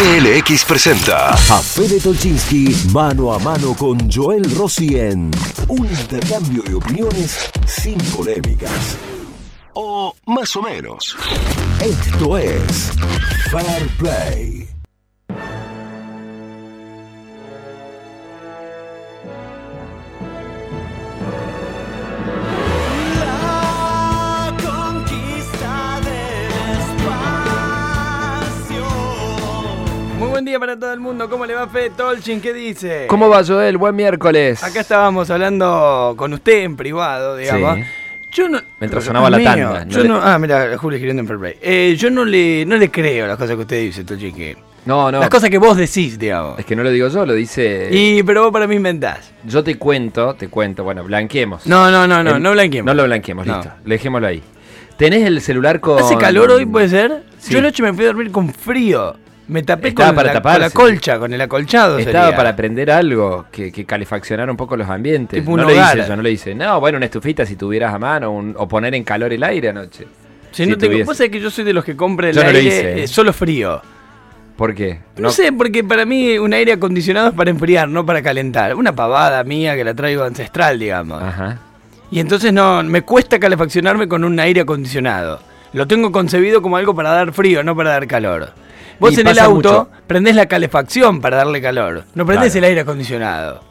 PLX 0.00 0.64
presenta 0.64 1.28
A 1.28 1.60
Fede 1.60 2.00
Tolchinsky 2.00 2.74
mano 2.90 3.34
a 3.34 3.38
mano 3.38 3.74
con 3.74 4.10
Joel 4.10 4.50
Rossi 4.56 4.98
en 4.98 5.30
un 5.68 5.86
intercambio 5.86 6.62
de 6.62 6.74
opiniones 6.74 7.50
sin 7.66 7.98
polémicas. 8.16 8.96
o 9.74 10.14
más 10.24 10.56
o 10.56 10.62
menos. 10.62 11.14
Esto 11.82 12.38
es 12.38 12.92
Fair 13.50 13.86
Play. 13.98 14.59
Buen 30.40 30.46
día 30.46 30.58
para 30.58 30.78
todo 30.78 30.90
el 30.94 31.00
mundo. 31.00 31.28
¿Cómo 31.28 31.44
le 31.44 31.52
va 31.54 31.68
Fede 31.68 31.90
Tolchin? 31.90 32.40
¿Qué 32.40 32.54
dice? 32.54 33.04
¿Cómo 33.08 33.28
va 33.28 33.44
Joel? 33.44 33.76
Buen 33.76 33.94
miércoles. 33.94 34.64
Acá 34.64 34.80
estábamos 34.80 35.28
hablando 35.28 36.14
con 36.16 36.32
usted 36.32 36.62
en 36.62 36.76
privado, 36.76 37.36
digamos. 37.36 37.76
Sí. 37.76 37.82
Yo 38.32 38.48
no. 38.48 38.58
Mientras 38.78 39.04
sonaba 39.04 39.28
la 39.28 39.36
Mío, 39.36 39.46
tanda, 39.50 39.84
no 39.84 39.90
Yo 39.90 40.02
le- 40.02 40.08
no, 40.08 40.18
ah, 40.22 40.38
mira, 40.38 40.78
Julio 40.78 40.96
escribiendo 40.96 41.20
en 41.20 41.26
Fair 41.26 41.38
Play. 41.38 41.54
Eh, 41.60 41.94
yo 41.98 42.08
no 42.08 42.24
le, 42.24 42.64
no 42.64 42.78
le 42.78 42.90
creo 42.90 43.26
las 43.26 43.36
cosas 43.36 43.54
que 43.54 43.60
usted 43.60 43.80
dice, 43.82 44.02
Tolchin. 44.04 44.34
que- 44.34 44.56
No, 44.86 45.12
no. 45.12 45.20
Las 45.20 45.28
cosas 45.28 45.50
que 45.50 45.58
vos 45.58 45.76
decís, 45.76 46.18
digamos. 46.18 46.58
Es 46.58 46.64
que 46.64 46.74
no 46.74 46.82
lo 46.84 46.90
digo 46.90 47.08
yo, 47.08 47.26
lo 47.26 47.34
dice. 47.34 47.90
Y, 47.92 48.22
pero 48.22 48.44
vos 48.44 48.50
para 48.52 48.66
mí 48.66 48.76
inventás. 48.76 49.32
Yo 49.44 49.62
te 49.62 49.74
cuento, 49.76 50.32
te 50.36 50.48
cuento. 50.48 50.84
Bueno, 50.84 51.04
blanqueemos. 51.04 51.66
No, 51.66 51.90
no, 51.90 52.06
no, 52.06 52.22
no, 52.24 52.36
El- 52.36 52.42
no 52.42 52.52
blanqueemos. 52.52 52.86
No 52.86 52.94
lo 52.94 53.04
blanqueemos, 53.06 53.46
No. 53.46 53.56
listo. 53.58 53.72
Dejémoslo 53.84 54.26
ahí. 54.28 54.42
¿Tenés 54.96 55.22
el 55.26 55.42
celular 55.42 55.80
con. 55.80 55.98
¿Hace 56.02 56.16
calor 56.16 56.50
hoy, 56.50 56.64
puede 56.64 56.88
ser? 56.88 57.24
Sí. 57.38 57.52
Yo 57.52 57.58
anoche 57.58 57.82
me 57.82 57.92
fui 57.92 58.04
a 58.04 58.08
dormir 58.08 58.30
con 58.32 58.48
frío. 58.54 59.16
Me 59.50 59.62
tapé 59.62 59.88
Estaba 59.88 60.08
con, 60.10 60.16
para 60.16 60.28
la, 60.28 60.32
taparse. 60.34 60.58
con 60.72 60.86
la 60.86 60.92
colcha, 60.94 61.18
con 61.18 61.32
el 61.34 61.40
acolchado. 61.40 61.98
Estaba 61.98 62.24
sería. 62.26 62.36
para 62.36 62.50
aprender 62.50 62.90
algo 62.90 63.46
que, 63.50 63.70
que 63.72 63.84
calefaccionara 63.84 64.50
un 64.50 64.56
poco 64.56 64.76
los 64.76 64.88
ambientes. 64.88 65.40
Tipo 65.40 65.56
no 65.56 65.64
lo 65.64 65.70
hogar. 65.70 65.98
hice 65.98 66.08
yo, 66.08 66.16
no 66.16 66.22
lo 66.22 66.28
hice. 66.28 66.54
No, 66.54 66.78
bueno, 66.80 66.96
una 66.96 67.06
estufita 67.06 67.44
si 67.44 67.56
tuvieras 67.56 67.92
a 67.92 67.98
mano 67.98 68.30
un- 68.30 68.54
o 68.56 68.66
poner 68.68 68.94
en 68.94 69.02
calor 69.04 69.32
el 69.32 69.42
aire 69.42 69.68
anoche. 69.70 70.06
Si 70.52 70.64
si 70.64 70.70
no 70.70 70.76
vos 71.04 71.16
sabés 71.16 71.30
que 71.30 71.40
yo 71.40 71.50
soy 71.50 71.64
de 71.64 71.72
los 71.72 71.84
que 71.84 71.94
compra 71.96 72.28
el 72.30 72.34
Yo 72.34 72.42
no 72.42 72.48
aire 72.48 72.62
hice. 72.62 73.02
eh, 73.02 73.08
solo 73.08 73.32
frío. 73.32 73.80
¿Por 74.56 74.74
qué? 74.74 75.00
No, 75.16 75.30
sé, 75.30 75.52
porque 75.52 75.82
para 75.82 76.04
mí 76.04 76.36
un 76.38 76.52
aire 76.52 76.72
acondicionado 76.72 77.28
es 77.28 77.34
para 77.34 77.50
enfriar, 77.50 77.88
no 77.88 78.04
para 78.04 78.20
calentar. 78.22 78.74
Una 78.74 78.94
pavada 78.94 79.42
mía 79.44 79.74
que 79.74 79.84
la 79.84 79.94
traigo 79.94 80.22
ancestral, 80.24 80.78
digamos. 80.78 81.22
Ajá. 81.22 81.58
Y 82.10 82.20
entonces 82.20 82.52
no, 82.52 82.82
me 82.82 83.02
cuesta 83.02 83.38
calefaccionarme 83.38 84.06
con 84.06 84.22
un 84.24 84.38
aire 84.38 84.60
acondicionado. 84.62 85.40
Lo 85.72 85.86
tengo 85.86 86.10
concebido 86.12 86.60
como 86.60 86.76
algo 86.76 86.94
para 86.94 87.10
dar 87.10 87.32
frío, 87.32 87.62
no 87.62 87.74
para 87.76 87.90
dar 87.90 88.06
calor. 88.06 88.52
Vos 89.00 89.16
Y 89.16 89.20
en 89.20 89.26
el 89.28 89.38
auto 89.38 89.88
mucho. 89.88 89.88
prendés 90.06 90.36
la 90.36 90.46
calefacción 90.46 91.20
para 91.20 91.38
darle 91.38 91.60
calor. 91.60 92.04
No 92.14 92.24
prendés 92.26 92.52
Claro. 92.52 92.58
el 92.66 92.68
aire 92.70 92.80
acondicionado. 92.82 93.64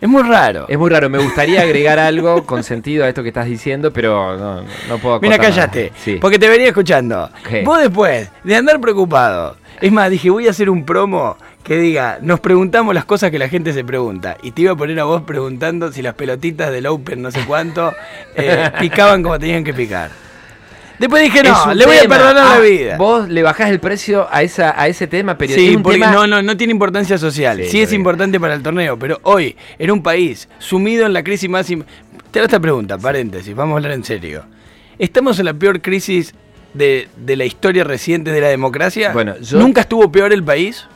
Es 0.00 0.08
muy 0.08 0.22
raro. 0.22 0.66
Es 0.68 0.78
muy 0.78 0.90
raro, 0.90 1.08
me 1.08 1.18
gustaría 1.18 1.62
agregar 1.62 1.98
algo 1.98 2.44
con 2.44 2.62
sentido 2.62 3.04
a 3.04 3.08
esto 3.08 3.22
que 3.22 3.28
estás 3.30 3.46
diciendo, 3.46 3.90
pero 3.90 4.36
no, 4.36 4.62
no 4.88 4.98
puedo 4.98 5.18
Mira, 5.20 5.38
cállate. 5.38 5.92
Sí. 5.96 6.18
Porque 6.20 6.38
te 6.38 6.46
venía 6.48 6.68
escuchando. 6.68 7.30
Vos 7.64 7.80
después 7.80 8.28
de 8.44 8.54
andar 8.56 8.80
preocupado. 8.80 9.56
Es 9.80 9.90
más, 9.90 10.10
dije, 10.10 10.30
voy 10.30 10.46
a 10.46 10.50
hacer 10.50 10.68
un 10.70 10.84
promo 10.84 11.36
que 11.62 11.76
diga, 11.78 12.18
nos 12.20 12.38
preguntamos 12.40 12.94
las 12.94 13.06
cosas 13.06 13.30
que 13.30 13.38
la 13.38 13.48
gente 13.48 13.72
se 13.72 13.82
pregunta. 13.82 14.36
Y 14.42 14.50
te 14.52 14.62
iba 14.62 14.72
a 14.72 14.76
poner 14.76 15.00
a 15.00 15.04
vos 15.04 15.22
preguntando 15.22 15.90
si 15.90 16.02
las 16.02 16.14
pelotitas 16.14 16.70
del 16.70 16.86
Open 16.86 17.22
no 17.22 17.30
sé 17.30 17.40
cuánto 17.46 17.92
eh, 18.36 18.70
picaban 18.80 19.22
como 19.22 19.38
tenían 19.38 19.64
que 19.64 19.72
picar. 19.74 20.10
Después 20.98 21.22
dije, 21.24 21.42
no, 21.42 21.74
le 21.74 21.86
voy 21.86 21.96
a 21.96 22.00
tema. 22.02 22.16
perdonar 22.16 22.46
Ah, 22.46 22.54
la 22.54 22.60
vida. 22.60 22.96
Vos 22.96 23.28
le 23.28 23.42
bajás 23.42 23.70
el 23.70 23.80
precio 23.80 24.28
a 24.30 24.42
esa 24.42 24.80
a 24.80 24.86
ese 24.88 25.06
tema, 25.06 25.36
pero 25.36 25.52
Sí, 25.54 25.76
porque 25.82 25.98
tema 25.98 26.12
no, 26.12 26.26
no, 26.26 26.40
no 26.42 26.56
tiene 26.56 26.72
importancia 26.72 27.18
social. 27.18 27.58
Sí, 27.64 27.68
Sí, 27.70 27.82
es 27.82 27.92
importante 27.92 28.38
para 28.38 28.54
el 28.54 28.62
torneo, 28.62 28.98
pero 28.98 29.18
hoy, 29.24 29.56
en 29.78 29.90
un 29.90 30.02
país 30.02 30.48
sumido 30.58 31.04
en 31.06 31.12
la 31.12 31.22
crisis 31.24 31.48
más... 31.50 31.68
im- 31.70 31.84
Te 32.30 32.38
hago 32.38 32.46
esta 32.46 32.60
pregunta, 32.60 32.96
paréntesis, 32.98 33.54
vamos 33.54 33.74
a 33.74 33.76
hablar 33.78 33.92
en 33.92 34.04
serio. 34.04 34.44
¿Estamos 34.98 35.38
en 35.40 35.46
la 35.46 35.54
peor 35.54 35.82
crisis 35.82 36.32
de, 36.74 37.08
de 37.16 37.36
la 37.36 37.44
historia 37.44 37.82
reciente 37.84 38.30
de 38.30 38.40
la 38.40 38.48
democracia? 38.48 39.12
Bueno, 39.12 39.34
yo- 39.40 39.58
¿Nunca 39.58 39.80
estuvo 39.82 40.10
peor 40.12 40.32
el 40.32 40.44
país? 40.44 40.86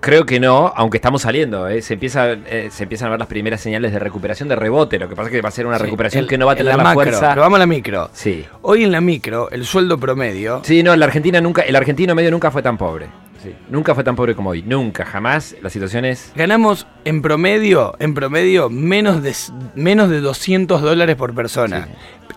Creo 0.00 0.24
que 0.24 0.40
no, 0.40 0.72
aunque 0.74 0.96
estamos 0.96 1.22
saliendo, 1.22 1.68
¿eh? 1.68 1.82
se, 1.82 1.94
empieza, 1.94 2.32
eh, 2.32 2.68
se 2.70 2.84
empiezan 2.84 3.08
a 3.08 3.10
ver 3.10 3.18
las 3.20 3.28
primeras 3.28 3.60
señales 3.60 3.92
de 3.92 3.98
recuperación 3.98 4.48
de 4.48 4.56
rebote. 4.56 4.98
Lo 4.98 5.08
que 5.08 5.14
pasa 5.14 5.28
es 5.28 5.32
que 5.32 5.42
va 5.42 5.50
a 5.50 5.52
ser 5.52 5.66
una 5.66 5.76
Sí, 5.76 5.84
recuperación 5.84 6.26
que 6.26 6.38
no 6.38 6.46
va 6.46 6.52
a 6.52 6.54
en 6.54 6.58
tener 6.58 6.76
la, 6.76 6.82
macro, 6.82 7.02
fuerza. 7.02 7.28
Pero 7.30 7.42
vamos 7.42 7.56
a 7.56 7.60
la 7.60 7.66
micro. 7.66 8.08
Sí. 8.14 8.46
Hoy 8.62 8.84
en 8.84 8.92
la 8.92 9.00
micro, 9.02 9.50
el 9.50 9.66
sueldo 9.66 9.98
promedio... 9.98 10.62
Sí, 10.64 10.82
no, 10.82 10.96
la 10.96 11.04
Argentina 11.04 11.40
nunca, 11.40 11.62
el 11.62 11.76
argentino 11.76 12.14
medio 12.14 12.30
nunca 12.30 12.50
fue 12.50 12.62
tan 12.62 12.78
pobre. 12.78 13.08
Sí. 13.42 13.54
Nunca 13.70 13.94
fue 13.94 14.04
tan 14.04 14.16
pobre 14.16 14.34
como 14.34 14.50
hoy. 14.50 14.62
Nunca, 14.62 15.04
jamás. 15.04 15.54
La 15.62 15.70
situación 15.70 16.04
es. 16.04 16.32
Ganamos 16.34 16.86
en 17.04 17.22
promedio, 17.22 17.94
en 17.98 18.14
promedio, 18.14 18.68
menos 18.68 19.22
de, 19.22 19.34
menos 19.74 20.10
de 20.10 20.20
200 20.20 20.80
dólares 20.82 21.16
por 21.16 21.34
persona. 21.34 21.88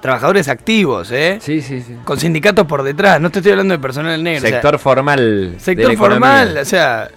Trabajadores 0.02 0.48
activos, 0.50 1.12
¿eh? 1.12 1.40
Sí, 1.42 1.62
sí, 1.62 1.82
sí. 1.82 1.96
Con 2.04 2.20
sindicatos 2.20 2.66
por 2.68 2.84
detrás, 2.84 3.20
no 3.22 3.30
te 3.32 3.40
estoy 3.40 3.52
hablando 3.52 3.74
de 3.74 3.80
personal 3.80 4.22
negro. 4.22 4.40
o 4.40 4.42
sea, 4.42 4.50
Sector 4.52 4.80
formal. 4.80 5.56
sector 5.60 5.92
economía. 5.92 6.20
formal, 6.20 6.58
o 6.58 6.66
sea, 6.66 7.10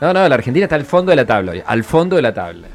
No, 0.00 0.12
no, 0.12 0.28
la 0.28 0.34
Argentina 0.34 0.64
está 0.64 0.76
al 0.76 0.84
fondo 0.84 1.10
de 1.10 1.16
la 1.16 1.26
tabla 1.26 1.52
hoy. 1.52 1.62
Al 1.66 1.84
fondo 1.84 2.16
de 2.16 2.22
la 2.22 2.32
tabla. 2.34 2.68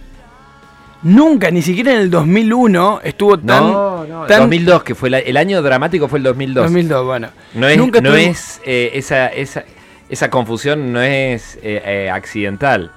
nunca, 1.03 1.51
ni 1.51 1.61
siquiera 1.61 1.91
en 1.93 1.99
el 1.99 2.09
2001 2.09 3.01
estuvo 3.03 3.37
tan... 3.37 3.71
no, 3.71 4.05
no. 4.05 4.25
tan 4.25 4.41
2002, 4.41 4.83
que 4.83 4.95
fue 4.95 5.09
la- 5.09 5.19
el 5.19 5.37
año 5.37 5.61
dramático 5.61 6.07
fue 6.07 6.19
el 6.19 6.23
2002. 6.23 6.63
2002, 6.65 7.05
bueno. 7.05 7.29
No 7.53 7.67
es, 7.67 7.77
Nunca 7.77 8.01
no 8.01 8.15
es 8.15 8.61
eh, 8.65 8.91
esa, 8.93 9.27
esa, 9.27 9.63
esa 10.09 10.29
confusión 10.29 10.91
no 10.93 11.01
es 11.01 11.57
eh, 11.61 11.81
eh, 11.85 12.09
accidental. 12.11 12.91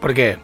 ¿Por 0.00 0.14
qué? 0.14 0.38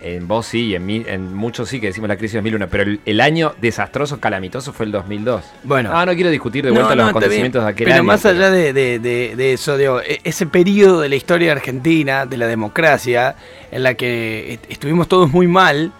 En 0.00 0.28
vos 0.28 0.44
sí, 0.46 0.74
en, 0.74 0.84
mí, 0.84 1.02
en 1.06 1.34
muchos 1.34 1.68
sí 1.70 1.80
que 1.80 1.86
decimos 1.86 2.08
la 2.08 2.16
crisis 2.16 2.34
de 2.34 2.38
2001, 2.40 2.68
pero 2.68 2.82
el, 2.82 3.00
el 3.06 3.20
año 3.22 3.54
desastroso, 3.60 4.20
calamitoso 4.20 4.72
fue 4.74 4.84
el 4.84 4.92
2002. 4.92 5.42
Bueno. 5.64 5.90
Ah, 5.94 6.04
no 6.04 6.14
quiero 6.14 6.28
discutir 6.30 6.64
de 6.64 6.72
vuelta 6.72 6.90
no, 6.90 6.96
los 7.02 7.10
acontecimientos 7.10 7.62
de 7.64 7.70
aquel 7.70 7.84
Pero 7.86 7.94
año. 7.96 8.04
más 8.04 8.26
allá 8.26 8.50
de, 8.50 8.72
de- 8.74 8.98
de- 8.98 9.34
de 9.34 9.52
eso, 9.54 9.78
digo, 9.78 10.00
e- 10.02 10.20
ese 10.24 10.46
periodo 10.46 11.00
de 11.00 11.08
la 11.08 11.16
historia 11.16 11.52
argentina, 11.52 12.26
de 12.26 12.36
la 12.36 12.46
democracia, 12.48 13.36
en 13.70 13.82
la 13.82 13.94
que 13.94 14.54
est- 14.54 14.64
estuvimos 14.70 15.08
todos 15.08 15.30
muy 15.30 15.46
mal, 15.46 15.92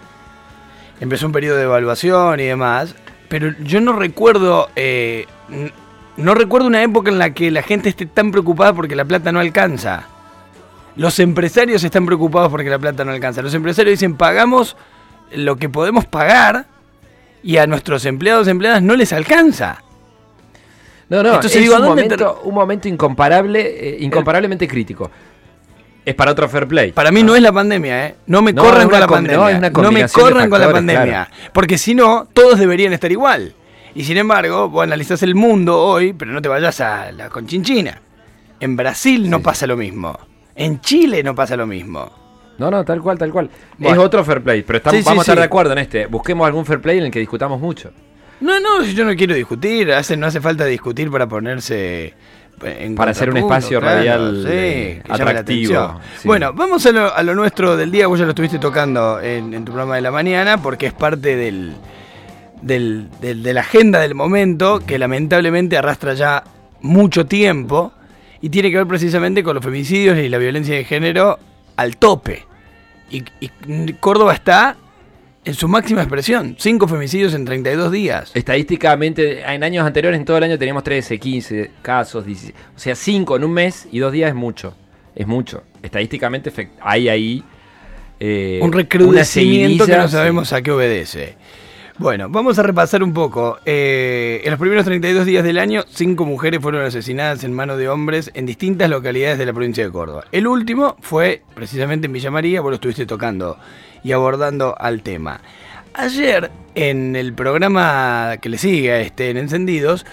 empezó 0.99 1.25
un 1.25 1.31
periodo 1.31 1.57
de 1.57 1.63
evaluación 1.63 2.39
y 2.41 2.43
demás, 2.43 2.95
pero 3.27 3.53
yo 3.63 3.81
no 3.81 3.93
recuerdo, 3.93 4.69
eh, 4.75 5.25
no 6.17 6.35
recuerdo 6.35 6.67
una 6.67 6.83
época 6.83 7.09
en 7.09 7.17
la 7.17 7.33
que 7.33 7.49
la 7.49 7.63
gente 7.63 7.89
esté 7.89 8.05
tan 8.05 8.29
preocupada 8.31 8.73
porque 8.73 8.95
la 8.95 9.05
plata 9.05 9.31
no 9.31 9.39
alcanza. 9.39 10.03
Los 10.99 11.17
empresarios 11.19 11.81
están 11.81 12.05
preocupados 12.05 12.51
porque 12.51 12.69
la 12.69 12.77
plata 12.77 13.05
no 13.05 13.11
alcanza. 13.11 13.41
Los 13.41 13.53
empresarios 13.53 13.93
dicen, 13.93 14.15
pagamos 14.17 14.75
lo 15.33 15.55
que 15.55 15.69
podemos 15.69 16.05
pagar 16.05 16.65
y 17.41 17.55
a 17.55 17.65
nuestros 17.67 18.03
empleados 18.05 18.47
y 18.47 18.49
empleadas 18.49 18.81
no 18.83 18.97
les 18.97 19.13
alcanza. 19.13 19.81
No, 21.07 21.23
no, 21.23 21.29
Entonces 21.35 21.55
es 21.55 21.61
digo, 21.61 21.75
¿a 21.75 21.79
un, 21.79 21.85
momento, 21.85 22.41
un 22.43 22.53
momento 22.53 22.87
incomparable, 22.89 23.61
eh, 23.61 23.97
incomparablemente 24.01 24.67
crítico. 24.67 25.09
Es 26.03 26.15
para 26.15 26.31
otro 26.31 26.49
fair 26.49 26.67
play. 26.67 26.91
Para 26.91 27.11
mí 27.11 27.23
no 27.23 27.33
es 27.33 27.41
la 27.41 27.53
pandemia, 27.53 28.07
¿eh? 28.07 28.15
No 28.27 28.41
me 28.41 28.51
No, 28.51 28.61
corran 28.61 28.89
con 28.89 28.99
la 28.99 29.07
pandemia. 29.07 29.37
no, 29.37 29.79
una 29.79 29.91
me 29.91 30.09
corran 30.09 30.49
con 30.49 30.59
la 30.59 30.69
pandemia. 30.69 31.29
Porque 31.53 31.77
si 31.77 31.95
no, 31.95 32.27
todos 32.33 32.59
deberían 32.59 32.91
estar 32.91 33.09
igual. 33.09 33.53
Y 33.95 34.03
sin 34.03 34.17
embargo, 34.17 34.67
vos 34.67 34.83
analizás 34.83 35.23
el 35.23 35.33
mundo 35.33 35.79
hoy, 35.81 36.11
pero 36.11 36.33
no 36.33 36.41
te 36.41 36.49
vayas 36.49 36.81
a 36.81 37.13
la 37.13 37.29
conchinchina. 37.29 38.01
En 38.59 38.75
Brasil 38.75 39.29
no 39.29 39.37
Sí. 39.37 39.43
pasa 39.43 39.65
lo 39.65 39.77
mismo. 39.77 40.19
En 40.59 40.79
Chile 40.81 41.23
no 41.23 41.33
pasa 41.33 41.55
lo 41.57 41.65
mismo. 41.65 42.11
No, 42.57 42.69
no, 42.69 42.83
tal 42.83 43.01
cual, 43.01 43.17
tal 43.17 43.31
cual. 43.31 43.49
Bueno. 43.77 43.99
Es 44.01 44.05
otro 44.05 44.23
fair 44.25 44.41
play, 44.43 44.63
pero 44.63 44.77
estamos, 44.77 44.97
Sí, 44.97 45.01
sí, 45.03 45.07
vamos 45.07 45.21
a 45.21 45.31
estar 45.31 45.37
de 45.37 45.45
acuerdo 45.45 45.71
en 45.71 45.77
este. 45.79 46.05
Busquemos 46.07 46.45
algún 46.45 46.65
fair 46.65 46.81
play 46.81 46.97
en 46.97 47.05
el 47.05 47.11
que 47.11 47.19
discutamos 47.19 47.59
mucho. 47.59 47.91
No, 48.41 48.59
no, 48.59 48.83
yo 48.83 49.05
no 49.05 49.15
quiero 49.15 49.33
discutir. 49.35 49.91
Hace, 49.93 50.17
no 50.17 50.27
hace 50.27 50.41
falta 50.41 50.65
discutir 50.65 51.09
para 51.09 51.27
ponerse. 51.27 52.13
En 52.61 52.93
Para 52.95 53.11
hacer 53.11 53.29
un 53.29 53.37
espacio 53.37 53.79
radial, 53.79 54.45
eh, 54.49 55.01
atractivo. 55.07 56.01
Bueno, 56.25 56.51
vamos 56.51 56.85
a 56.85 56.91
lo, 56.91 57.13
a 57.15 57.23
lo 57.23 57.33
nuestro 57.33 57.77
del 57.77 57.89
día. 57.89 58.07
Vos 58.07 58.19
ya 58.19 58.25
lo 58.25 58.31
estuviste 58.31 58.59
tocando 58.59 59.21
en, 59.21 59.53
en 59.53 59.63
tu 59.63 59.71
programa 59.71 59.95
de 59.95 60.01
la 60.01 60.11
mañana 60.11 60.61
porque 60.61 60.87
es 60.87 60.93
parte 60.93 61.37
del, 61.37 61.73
del- 62.61 63.07
del- 63.21 63.43
de 63.43 63.53
la 63.53 63.61
agenda 63.61 63.99
del 64.01 64.13
momento 64.15 64.81
que 64.85 64.99
lamentablemente 64.99 65.77
arrastra 65.77 66.13
ya 66.15 66.43
mucho 66.81 67.25
tiempo 67.25 67.93
y 68.41 68.49
tiene 68.49 68.71
que 68.71 68.77
ver 68.77 68.87
precisamente 68.87 69.43
con 69.43 69.55
los 69.55 69.63
femicidios 69.63 70.17
y 70.17 70.29
la 70.29 70.37
violencia 70.37 70.75
de 70.75 70.83
género 70.83 71.39
al 71.75 71.97
tope. 71.97 72.45
Y, 73.09 73.23
y 73.39 73.93
Córdoba 73.93 74.33
está 74.33 74.77
en 75.45 75.53
su 75.53 75.67
máxima 75.67 76.01
expresión. 76.01 76.55
Cinco 76.59 76.87
femicidios 76.87 77.33
en 77.33 77.45
32 77.45 77.91
días. 77.91 78.31
Estadísticamente, 78.33 79.41
en 79.41 79.63
años 79.63 79.85
anteriores, 79.85 80.19
en 80.19 80.25
todo 80.25 80.37
el 80.37 80.43
año 80.43 80.57
teníamos 80.57 80.83
13, 80.83 81.17
15 81.17 81.71
casos, 81.81 82.25
16, 82.25 82.55
o 82.75 82.79
sea, 82.79 82.95
5 82.95 83.35
en 83.37 83.43
un 83.43 83.51
mes 83.51 83.87
y 83.91 83.99
dos 83.99 84.11
días 84.11 84.29
es 84.29 84.35
mucho. 84.35 84.75
Es 85.15 85.27
mucho. 85.27 85.63
Estadísticamente 85.81 86.51
hay 86.81 87.09
ahí 87.09 87.43
eh, 88.19 88.59
un 88.61 88.71
recrudecimiento 88.71 89.85
que 89.85 89.95
no 89.95 90.07
sí. 90.07 90.11
sabemos 90.11 90.51
a 90.53 90.61
qué 90.61 90.71
obedece. 90.71 91.35
Bueno, 91.99 92.29
vamos 92.29 92.57
a 92.57 92.63
repasar 92.63 93.03
un 93.03 93.13
poco. 93.13 93.59
Eh, 93.65 94.39
en 94.45 94.51
los 94.51 94.59
primeros 94.59 94.85
32 94.85 95.25
días 95.25 95.43
del 95.43 95.59
año, 95.59 95.83
cinco 95.89 96.25
mujeres 96.25 96.61
fueron 96.61 96.85
asesinadas 96.85 97.43
en 97.43 97.51
manos 97.51 97.77
de 97.77 97.89
hombres 97.89 98.31
en 98.35 98.45
distintas 98.45 98.89
localidades 98.89 99.37
de 99.37 99.45
la 99.45 99.51
provincia 99.51 99.83
de 99.83 99.91
Córdoba. 99.91 100.23
El 100.31 100.47
último 100.47 100.95
fue 101.01 101.43
precisamente 101.53 102.07
en 102.07 102.13
Villa 102.13 102.31
María, 102.31 102.61
vos 102.61 102.71
lo 102.71 102.75
estuviste 102.75 103.05
tocando 103.05 103.57
y 104.01 104.13
abordando 104.13 104.77
al 104.79 105.01
tema. 105.03 105.41
Ayer, 105.93 106.49
en 106.73 107.17
el 107.17 107.33
programa 107.33 108.37
que 108.41 108.47
le 108.47 108.57
sigue 108.57 108.93
a 108.93 109.01
este, 109.01 109.31
en 109.31 109.35
Encendidos, 109.35 110.05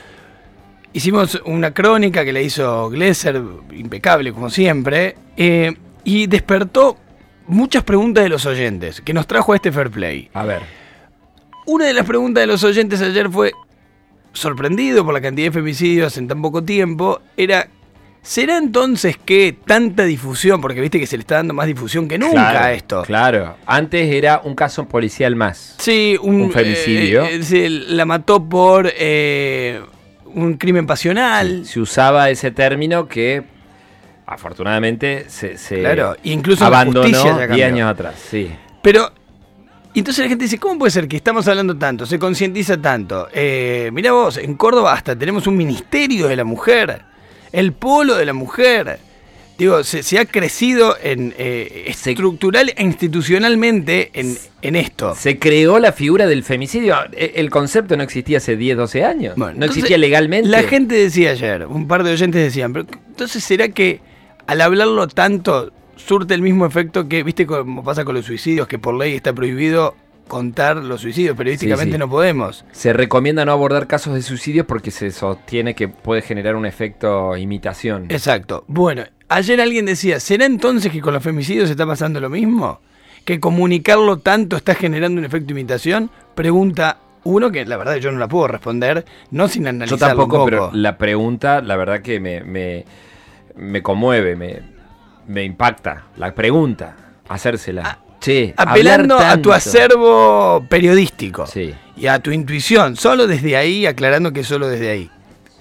hicimos 0.92 1.40
una 1.44 1.72
crónica 1.72 2.24
que 2.24 2.32
le 2.32 2.42
hizo 2.42 2.90
Glesser, 2.90 3.40
impecable 3.70 4.32
como 4.32 4.50
siempre, 4.50 5.14
eh, 5.36 5.72
y 6.02 6.26
despertó 6.26 6.96
muchas 7.46 7.84
preguntas 7.84 8.24
de 8.24 8.30
los 8.30 8.44
oyentes, 8.44 9.00
que 9.00 9.14
nos 9.14 9.28
trajo 9.28 9.52
a 9.52 9.56
este 9.56 9.70
Fair 9.70 9.92
Play. 9.92 10.30
A 10.34 10.42
ver. 10.42 10.85
Una 11.66 11.86
de 11.86 11.92
las 11.92 12.06
preguntas 12.06 12.42
de 12.42 12.46
los 12.46 12.62
oyentes 12.64 13.00
ayer 13.02 13.28
fue, 13.28 13.52
sorprendido 14.32 15.04
por 15.04 15.14
la 15.14 15.20
cantidad 15.20 15.48
de 15.48 15.52
femicidios 15.52 16.16
en 16.18 16.28
tan 16.28 16.40
poco 16.42 16.62
tiempo, 16.62 17.20
era, 17.36 17.68
¿será 18.22 18.56
entonces 18.58 19.16
que 19.16 19.56
tanta 19.66 20.04
difusión, 20.04 20.60
porque 20.60 20.80
viste 20.80 21.00
que 21.00 21.06
se 21.06 21.16
le 21.16 21.22
está 21.22 21.36
dando 21.36 21.54
más 21.54 21.66
difusión 21.66 22.06
que 22.06 22.18
nunca 22.18 22.32
Claro, 22.50 22.58
a 22.60 22.72
esto? 22.72 23.02
Claro. 23.02 23.56
Antes 23.66 24.12
era 24.14 24.40
un 24.44 24.54
caso 24.54 24.86
policial 24.86 25.34
más. 25.36 25.74
Sí, 25.78 26.16
un, 26.20 26.42
Un 26.42 26.52
femicidio. 26.52 27.24
eh, 27.24 27.40
eh, 27.50 27.68
la 27.70 28.04
mató 28.04 28.44
por 28.44 28.90
eh, 28.96 29.80
un 30.26 30.54
crimen 30.58 30.86
pasional. 30.86 31.64
Se 31.66 31.80
usaba 31.80 32.30
ese 32.30 32.50
término 32.52 33.08
que 33.08 33.42
afortunadamente 34.26 35.24
se, 35.28 35.56
se 35.56 35.80
Claro, 35.80 36.16
incluso 36.24 36.64
abandonó 36.64 37.10
cambió. 37.38 37.54
10 37.56 37.72
años 37.72 37.90
atrás. 37.90 38.14
Sí. 38.30 38.50
Pero, 38.82 39.10
y 39.96 40.00
entonces 40.00 40.24
la 40.24 40.28
gente 40.28 40.44
dice, 40.44 40.58
¿cómo 40.58 40.78
puede 40.78 40.90
ser 40.90 41.08
que 41.08 41.16
estamos 41.16 41.48
hablando 41.48 41.74
tanto, 41.74 42.04
se 42.04 42.18
concientiza 42.18 42.76
tanto? 42.76 43.28
Eh, 43.32 43.88
mirá 43.94 44.12
vos, 44.12 44.36
en 44.36 44.54
Córdoba 44.54 44.92
hasta 44.92 45.16
tenemos 45.16 45.46
un 45.46 45.56
ministerio 45.56 46.28
de 46.28 46.36
la 46.36 46.44
mujer, 46.44 47.00
el 47.50 47.72
polo 47.72 48.14
de 48.14 48.26
la 48.26 48.34
mujer. 48.34 48.98
Digo, 49.56 49.82
se, 49.84 50.02
se 50.02 50.18
ha 50.18 50.26
crecido 50.26 50.98
en, 51.02 51.32
eh, 51.38 51.84
estructural 51.86 52.74
e 52.76 52.82
institucionalmente 52.82 54.10
en, 54.12 54.36
en 54.60 54.76
esto. 54.76 55.14
Se 55.14 55.38
creó 55.38 55.78
la 55.78 55.92
figura 55.92 56.26
del 56.26 56.44
femicidio. 56.44 56.94
E- 57.12 57.32
El 57.36 57.48
concepto 57.48 57.96
no 57.96 58.02
existía 58.02 58.36
hace 58.36 58.54
10, 58.54 58.76
12 58.76 59.02
años. 59.02 59.34
Bueno, 59.36 59.52
no 59.52 59.64
entonces, 59.64 59.78
existía 59.78 59.96
legalmente. 59.96 60.50
La 60.50 60.62
gente 60.62 60.94
decía 60.94 61.30
ayer, 61.30 61.66
un 61.66 61.88
par 61.88 62.04
de 62.04 62.12
oyentes 62.12 62.42
decían, 62.42 62.74
pero 62.74 62.84
entonces 63.08 63.42
será 63.42 63.70
que 63.70 64.00
al 64.46 64.60
hablarlo 64.60 65.08
tanto 65.08 65.72
surte 65.96 66.34
el 66.34 66.42
mismo 66.42 66.66
efecto 66.66 67.08
que, 67.08 67.22
viste, 67.22 67.46
como 67.46 67.82
pasa 67.82 68.04
con 68.04 68.14
los 68.14 68.24
suicidios, 68.26 68.68
que 68.68 68.78
por 68.78 68.94
ley 68.94 69.14
está 69.14 69.32
prohibido 69.32 69.94
contar 70.28 70.76
los 70.78 71.02
suicidios, 71.02 71.36
periodísticamente 71.36 71.92
Sí, 71.92 71.92
sí. 71.92 71.98
no 71.98 72.08
podemos. 72.10 72.64
Se 72.72 72.92
recomienda 72.92 73.44
no 73.44 73.52
abordar 73.52 73.86
casos 73.86 74.14
de 74.14 74.22
suicidios 74.22 74.66
porque 74.66 74.90
se 74.90 75.10
sostiene 75.12 75.74
que 75.74 75.88
puede 75.88 76.20
generar 76.22 76.56
un 76.56 76.66
efecto 76.66 77.36
imitación. 77.36 78.06
Exacto. 78.08 78.64
Bueno, 78.66 79.04
ayer 79.28 79.60
alguien 79.60 79.86
decía, 79.86 80.18
¿será 80.18 80.44
entonces 80.46 80.90
que 80.90 81.00
con 81.00 81.14
los 81.14 81.22
femicidios 81.22 81.70
está 81.70 81.86
pasando 81.86 82.20
lo 82.20 82.28
mismo? 82.28 82.80
¿Que 83.24 83.38
comunicarlo 83.40 84.18
tanto 84.18 84.56
está 84.56 84.74
generando 84.74 85.18
un 85.20 85.24
efecto 85.24 85.52
imitación? 85.52 86.10
Pregunta 86.34 86.98
uno 87.22 87.50
que 87.50 87.64
la 87.64 87.76
verdad 87.76 87.96
yo 87.96 88.10
no 88.12 88.18
la 88.18 88.28
puedo 88.28 88.46
responder, 88.48 89.04
no 89.30 89.48
sin 89.48 89.64
Yo 89.64 89.68
analizarlo 89.70 90.06
tampoco, 90.22 90.44
un 90.44 90.50
poco. 90.50 90.70
pero 90.70 90.70
la 90.72 90.96
pregunta, 90.98 91.60
la 91.60 91.76
verdad 91.76 92.00
que 92.02 92.20
me, 92.20 92.40
me, 92.42 92.84
me 93.56 93.82
conmueve, 93.82 94.36
me, 94.36 94.60
me 95.28 95.44
impacta. 95.44 96.04
La 96.16 96.34
pregunta, 96.34 96.94
hacérsela. 97.28 97.98
che, 98.20 98.54
Apelando 98.56 99.14
hablar 99.16 99.38
a 99.38 99.42
tu 99.42 99.52
acervo 99.52 100.64
periodístico 100.68 101.46
Sí. 101.46 101.74
y 101.96 102.06
a 102.06 102.18
tu 102.18 102.30
intuición, 102.30 102.96
solo 102.96 103.26
desde 103.26 103.56
ahí, 103.56 103.86
aclarando 103.86 104.32
que 104.32 104.42
solo 104.44 104.68
desde 104.68 104.90
ahí. 104.90 105.10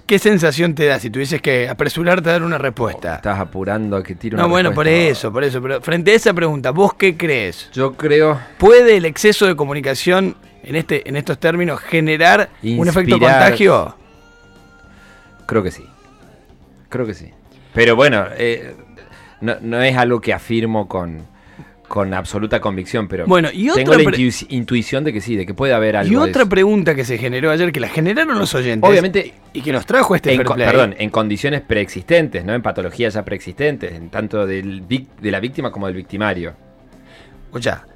¿Qué 0.06 0.18
sensación 0.20 0.74
te 0.76 0.86
da 0.86 1.00
si 1.00 1.10
tuvieses 1.10 1.42
que 1.42 1.68
apresurarte 1.68 2.28
a 2.28 2.32
dar 2.32 2.42
una 2.44 2.58
respuesta? 2.58 3.16
Estás 3.16 3.40
apurando 3.40 3.96
a 3.96 4.02
que 4.04 4.14
tire 4.14 4.36
una 4.36 4.44
no, 4.44 4.48
bueno, 4.48 4.72
por 4.72 4.86
eso, 4.86 5.32
por 5.32 5.42
eso. 5.42 5.60
Pero 5.60 5.80
frente 5.80 6.12
a 6.12 6.14
esa 6.14 6.32
pregunta, 6.32 6.70
¿vos 6.70 6.94
qué 6.94 7.16
crees? 7.16 7.68
Yo 7.72 7.94
creo. 7.94 8.38
¿Puede 8.56 8.96
el 8.98 9.04
exceso 9.04 9.46
de 9.46 9.56
comunicación 9.56 10.36
en, 10.62 10.76
este, 10.76 11.08
en 11.08 11.16
estos 11.16 11.38
términos 11.40 11.80
generar 11.80 12.50
un 12.62 12.86
efecto 12.86 13.18
contagio? 13.18 13.96
Creo 15.46 15.62
que 15.64 15.72
sí. 15.72 15.84
Creo 16.88 17.04
que 17.04 17.14
sí. 17.14 17.30
Pero 17.74 17.96
bueno, 17.96 18.26
eh, 18.36 18.76
no, 19.40 19.56
no 19.60 19.82
es 19.82 19.96
algo 19.96 20.20
que 20.20 20.32
afirmo 20.32 20.88
con, 20.88 21.26
con 21.88 22.14
absoluta 22.14 22.60
convicción, 22.60 23.08
pero 23.08 23.26
Bueno, 23.26 23.48
y 23.52 23.68
tengo 23.70 23.94
la 23.94 24.02
intuición 24.48 25.04
de 25.04 25.12
que 25.12 25.20
sí, 25.20 25.36
de 25.36 25.46
que 25.46 25.54
puede 25.54 25.72
haber 25.72 25.96
algo. 25.96 26.12
Y 26.12 26.16
de 26.16 26.30
otra 26.30 26.42
eso. 26.42 26.48
pregunta 26.48 26.94
que 26.94 27.04
se 27.04 27.18
generó 27.18 27.50
ayer, 27.50 27.72
que 27.72 27.80
la 27.80 27.88
generaron 27.88 28.38
los 28.38 28.54
oyentes. 28.54 28.88
Obviamente, 28.88 29.34
Y 29.52 29.62
que 29.62 29.72
nos 29.72 29.86
trajo 29.86 30.14
este 30.14 30.34
en, 30.34 30.42
perdón, 30.42 30.94
en 30.98 31.10
condiciones 31.10 31.60
preexistentes, 31.62 32.44
¿no? 32.44 32.54
En 32.54 32.62
patologías 32.62 33.14
ya 33.14 33.24
preexistentes, 33.24 33.92
en 33.92 34.10
tanto 34.10 34.46
del 34.46 34.86
de 34.88 35.30
la 35.30 35.40
víctima 35.40 35.70
como 35.70 35.86
del 35.86 35.96
victimario. 35.96 36.54
Escuchá, 37.46 37.86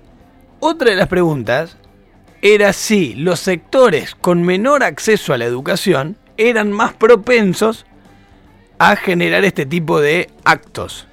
otra 0.61 0.91
de 0.91 0.97
las 0.97 1.09
preguntas 1.09 1.77
era 2.43 2.73
si 2.73 3.15
los 3.15 3.41
sectores 3.41 4.15
con 4.15 4.43
menor 4.43 4.83
acceso 4.83 5.35
a 5.35 5.39
la 5.39 5.45
educación 5.45 6.17
eran 6.37 6.73
más 6.73 6.95
propensos 6.95 7.85
a 8.79 8.97
generar 8.97 9.45
este 9.45 9.67
tipo 9.67 10.01
de 10.01 10.31
actos. 10.45 11.07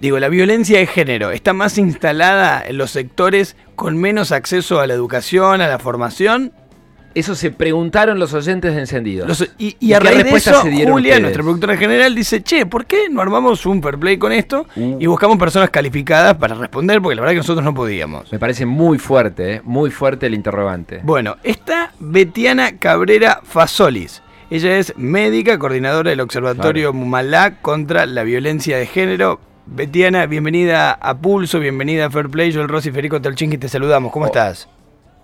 Digo, 0.00 0.18
la 0.18 0.28
violencia 0.28 0.78
de 0.78 0.86
género 0.86 1.30
está 1.30 1.52
más 1.52 1.76
instalada 1.78 2.62
en 2.66 2.78
los 2.78 2.90
sectores 2.90 3.56
con 3.76 3.98
menos 3.98 4.32
acceso 4.32 4.80
a 4.80 4.86
la 4.86 4.94
educación, 4.94 5.60
a 5.60 5.68
la 5.68 5.78
formación. 5.78 6.52
Eso 7.12 7.34
se 7.34 7.50
preguntaron 7.50 8.20
los 8.20 8.32
oyentes 8.34 8.72
de 8.72 8.80
encendidos. 8.80 9.26
Los- 9.28 9.50
y, 9.58 9.76
y 9.80 9.88
¿Y 9.88 9.92
a 9.94 9.98
raíz 10.00 10.22
de 10.22 10.30
eso, 10.30 10.60
Julia, 10.62 10.94
ustedes? 10.94 11.20
nuestra 11.20 11.42
productora 11.42 11.76
general, 11.76 12.14
dice, 12.14 12.40
che, 12.42 12.66
¿por 12.66 12.86
qué 12.86 13.08
no 13.10 13.20
armamos 13.20 13.66
un 13.66 13.82
fair 13.82 13.98
play 13.98 14.16
con 14.16 14.30
esto? 14.32 14.66
Uh. 14.76 14.96
Y 15.00 15.06
buscamos 15.06 15.36
personas 15.36 15.70
calificadas 15.70 16.36
para 16.36 16.54
responder, 16.54 17.02
porque 17.02 17.16
la 17.16 17.22
verdad 17.22 17.32
que 17.32 17.38
nosotros 17.38 17.64
no 17.64 17.74
podíamos. 17.74 18.30
Me 18.32 18.38
parece 18.38 18.64
muy 18.64 18.98
fuerte, 18.98 19.54
¿eh? 19.54 19.60
muy 19.64 19.90
fuerte 19.90 20.26
el 20.26 20.34
interrogante. 20.34 21.00
Bueno, 21.02 21.36
está 21.42 21.92
Betiana 21.98 22.78
Cabrera 22.78 23.40
Fasolis. 23.42 24.22
Ella 24.48 24.78
es 24.78 24.94
médica, 24.96 25.58
coordinadora 25.58 26.10
del 26.10 26.20
Observatorio 26.20 26.92
Mumalá 26.92 27.56
contra 27.60 28.06
la 28.06 28.22
violencia 28.22 28.78
de 28.78 28.86
género. 28.86 29.40
Betiana, 29.72 30.26
bienvenida 30.26 30.92
a 30.92 31.16
Pulso, 31.16 31.60
bienvenida 31.60 32.06
a 32.06 32.10
Fair 32.10 32.28
Play. 32.28 32.50
Yo, 32.50 32.60
el 32.60 32.68
Rosy 32.68 32.90
Federico 32.90 33.20
Talchinqui, 33.22 33.56
te 33.56 33.68
saludamos. 33.68 34.10
¿Cómo 34.10 34.24
Oh. 34.24 34.28
estás? 34.28 34.68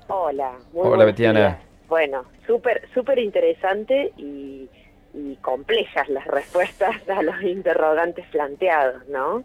Hola, 0.09 0.53
muy 0.73 0.87
Hola, 0.87 1.05
Betiana. 1.05 1.41
días. 1.41 1.57
Bueno, 1.89 2.25
súper 2.47 2.89
súper 2.95 3.19
interesante 3.19 4.13
y, 4.17 4.69
y 5.15 5.35
complejas 5.43 6.09
las 6.09 6.25
respuestas 6.29 6.95
a 7.09 7.23
los 7.23 7.43
interrogantes 7.43 8.25
planteados, 8.29 9.07
¿no? 9.09 9.43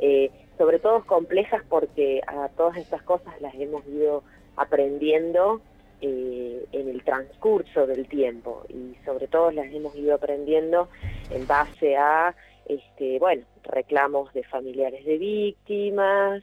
Eh, 0.00 0.30
sobre 0.58 0.78
todo 0.78 1.02
complejas 1.06 1.62
porque 1.70 2.20
a 2.26 2.48
todas 2.48 2.76
estas 2.76 3.02
cosas 3.02 3.32
las 3.40 3.54
hemos 3.54 3.86
ido 3.86 4.22
aprendiendo 4.56 5.62
eh, 6.02 6.66
en 6.72 6.90
el 6.90 7.02
transcurso 7.04 7.86
del 7.86 8.06
tiempo 8.06 8.64
y 8.68 8.96
sobre 9.06 9.28
todo 9.28 9.50
las 9.50 9.66
hemos 9.72 9.94
ido 9.96 10.14
aprendiendo 10.14 10.88
en 11.30 11.46
base 11.46 11.96
a, 11.96 12.34
este, 12.66 13.18
bueno, 13.18 13.44
reclamos 13.64 14.32
de 14.32 14.44
familiares 14.44 15.04
de 15.04 15.18
víctimas, 15.18 16.42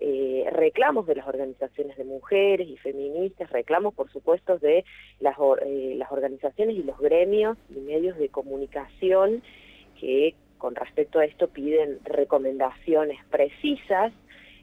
eh, 0.00 0.48
reclamos 0.50 1.06
de 1.06 1.14
las 1.14 1.28
organizaciones 1.28 1.96
de 1.96 2.04
mujeres 2.04 2.66
y 2.68 2.76
feministas, 2.78 3.50
reclamos 3.50 3.92
por 3.92 4.10
supuesto 4.10 4.58
de 4.58 4.84
las, 5.20 5.36
eh, 5.62 5.94
las 5.96 6.10
organizaciones 6.10 6.76
y 6.76 6.82
los 6.82 6.98
gremios 6.98 7.58
y 7.68 7.80
medios 7.80 8.16
de 8.16 8.30
comunicación 8.30 9.42
que 10.00 10.34
con 10.56 10.74
respecto 10.74 11.18
a 11.18 11.24
esto 11.24 11.48
piden 11.48 11.98
recomendaciones 12.04 13.18
precisas, 13.30 14.12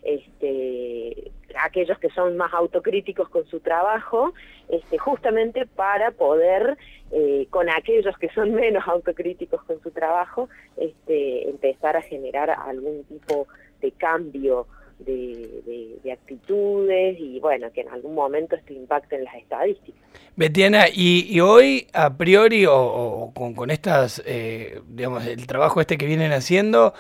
este, 0.04 1.32
aquellos 1.64 1.98
que 2.00 2.10
son 2.10 2.38
más 2.38 2.54
autocríticos 2.54 3.30
con 3.30 3.46
su 3.48 3.60
trabajo, 3.60 4.34
este, 4.70 4.98
justamente 4.98 5.66
para 5.66 6.12
poder, 6.12 6.78
eh, 7.12 7.48
con 7.50 7.70
aquellos 7.70 8.18
que 8.18 8.30
son 8.30 8.54
menos 8.54 8.84
autocríticos 8.88 9.64
con 9.64 9.82
su 9.82 9.92
trabajo, 9.92 10.50
este, 10.78 11.50
empezar 11.50 11.96
a 11.98 12.02
generar 12.02 12.50
algún 12.50 13.04
tipo 13.06 13.48
de 13.82 13.92
cambio 13.92 14.68
de, 15.00 15.62
de- 15.66 15.96
de 16.04 16.12
actitudes 16.12 17.20
y 17.20 17.40
bueno, 17.40 17.72
que 17.72 17.82
en 17.82 17.90
algún 17.90 18.16
momento 18.16 18.56
esto 18.56 18.74
impacte 18.74 19.16
en 19.16 19.26
las 19.26 19.36
estadísticas. 19.36 20.02
Betiana, 20.36 20.86
y, 20.92 21.28
y 21.30 21.40
hoy, 21.40 21.88
a 21.94 22.18
priori, 22.18 22.66
o, 22.66 22.76
o 22.76 23.34
con, 23.34 23.54
con 23.54 23.70
estas, 23.70 24.24
eh, 24.26 24.82
digamos, 24.88 25.26
el 25.28 25.46
trabajo 25.46 25.82
este 25.82 25.98
que 26.00 26.08
vienen 26.08 26.32
haciendo, 26.32 26.94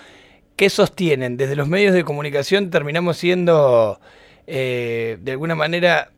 ¿qué 0.57 0.69
sostienen? 0.69 1.37
Desde 1.37 1.55
los 1.55 1.69
medios 1.69 1.93
de 1.93 2.03
comunicación 2.03 2.69
terminamos 2.69 3.15
siendo, 3.17 3.99
eh, 4.47 5.17
de 5.21 5.31
alguna 5.31 5.55
manera, 5.55 6.09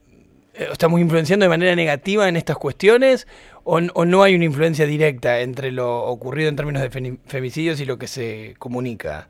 eh, 0.55 0.69
estamos 0.71 0.99
influenciando 0.99 1.43
de 1.43 1.49
manera 1.49 1.75
negativa 1.75 2.27
en 2.27 2.37
estas 2.37 2.57
cuestiones, 2.57 3.27
o, 3.63 3.81
no 3.81 4.23
hay 4.23 4.33
una 4.33 4.45
influencia 4.45 4.87
directa 4.87 5.41
entre 5.41 5.71
lo 5.71 6.05
ocurrido 6.05 6.49
en 6.49 6.55
términos 6.55 6.81
de 6.81 7.17
femicidios 7.25 7.79
y 7.81 7.85
lo 7.85 7.99
que 7.99 8.07
se 8.07 8.55
comunica? 8.57 9.27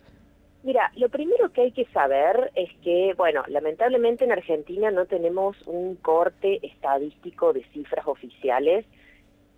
Mira, 0.64 0.92
lo 0.96 1.10
primero 1.10 1.52
que 1.52 1.62
hay 1.62 1.72
que 1.72 1.86
saber 1.86 2.52
es 2.56 2.70
que, 2.84 3.14
bueno, 3.18 3.44
lamentablemente 3.48 4.24
en 4.26 4.32
Argentina 4.32 4.92
no 4.92 5.08
tenemos 5.08 5.58
un 5.66 5.96
corte 5.96 6.60
estadístico 6.62 7.52
de 7.52 7.64
cifras 7.74 8.06
oficiales 8.08 8.86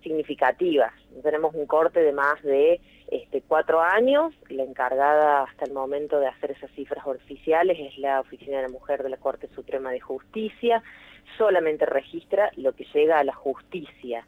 significativas. 0.02 0.92
Tenemos 1.22 1.54
un 1.54 1.66
corte 1.66 2.00
de 2.00 2.12
más 2.12 2.42
de 2.42 2.80
este, 3.10 3.42
cuatro 3.46 3.80
años. 3.80 4.34
La 4.48 4.62
encargada 4.62 5.44
hasta 5.44 5.64
el 5.64 5.72
momento 5.72 6.18
de 6.18 6.28
hacer 6.28 6.52
esas 6.52 6.70
cifras 6.72 7.06
oficiales 7.06 7.78
es 7.78 7.98
la 7.98 8.20
Oficina 8.20 8.56
de 8.56 8.62
la 8.64 8.68
Mujer 8.68 9.02
de 9.02 9.10
la 9.10 9.16
Corte 9.16 9.48
Suprema 9.54 9.90
de 9.90 10.00
Justicia. 10.00 10.82
Solamente 11.38 11.86
registra 11.86 12.50
lo 12.56 12.72
que 12.72 12.86
llega 12.92 13.18
a 13.18 13.24
la 13.24 13.34
justicia. 13.34 14.26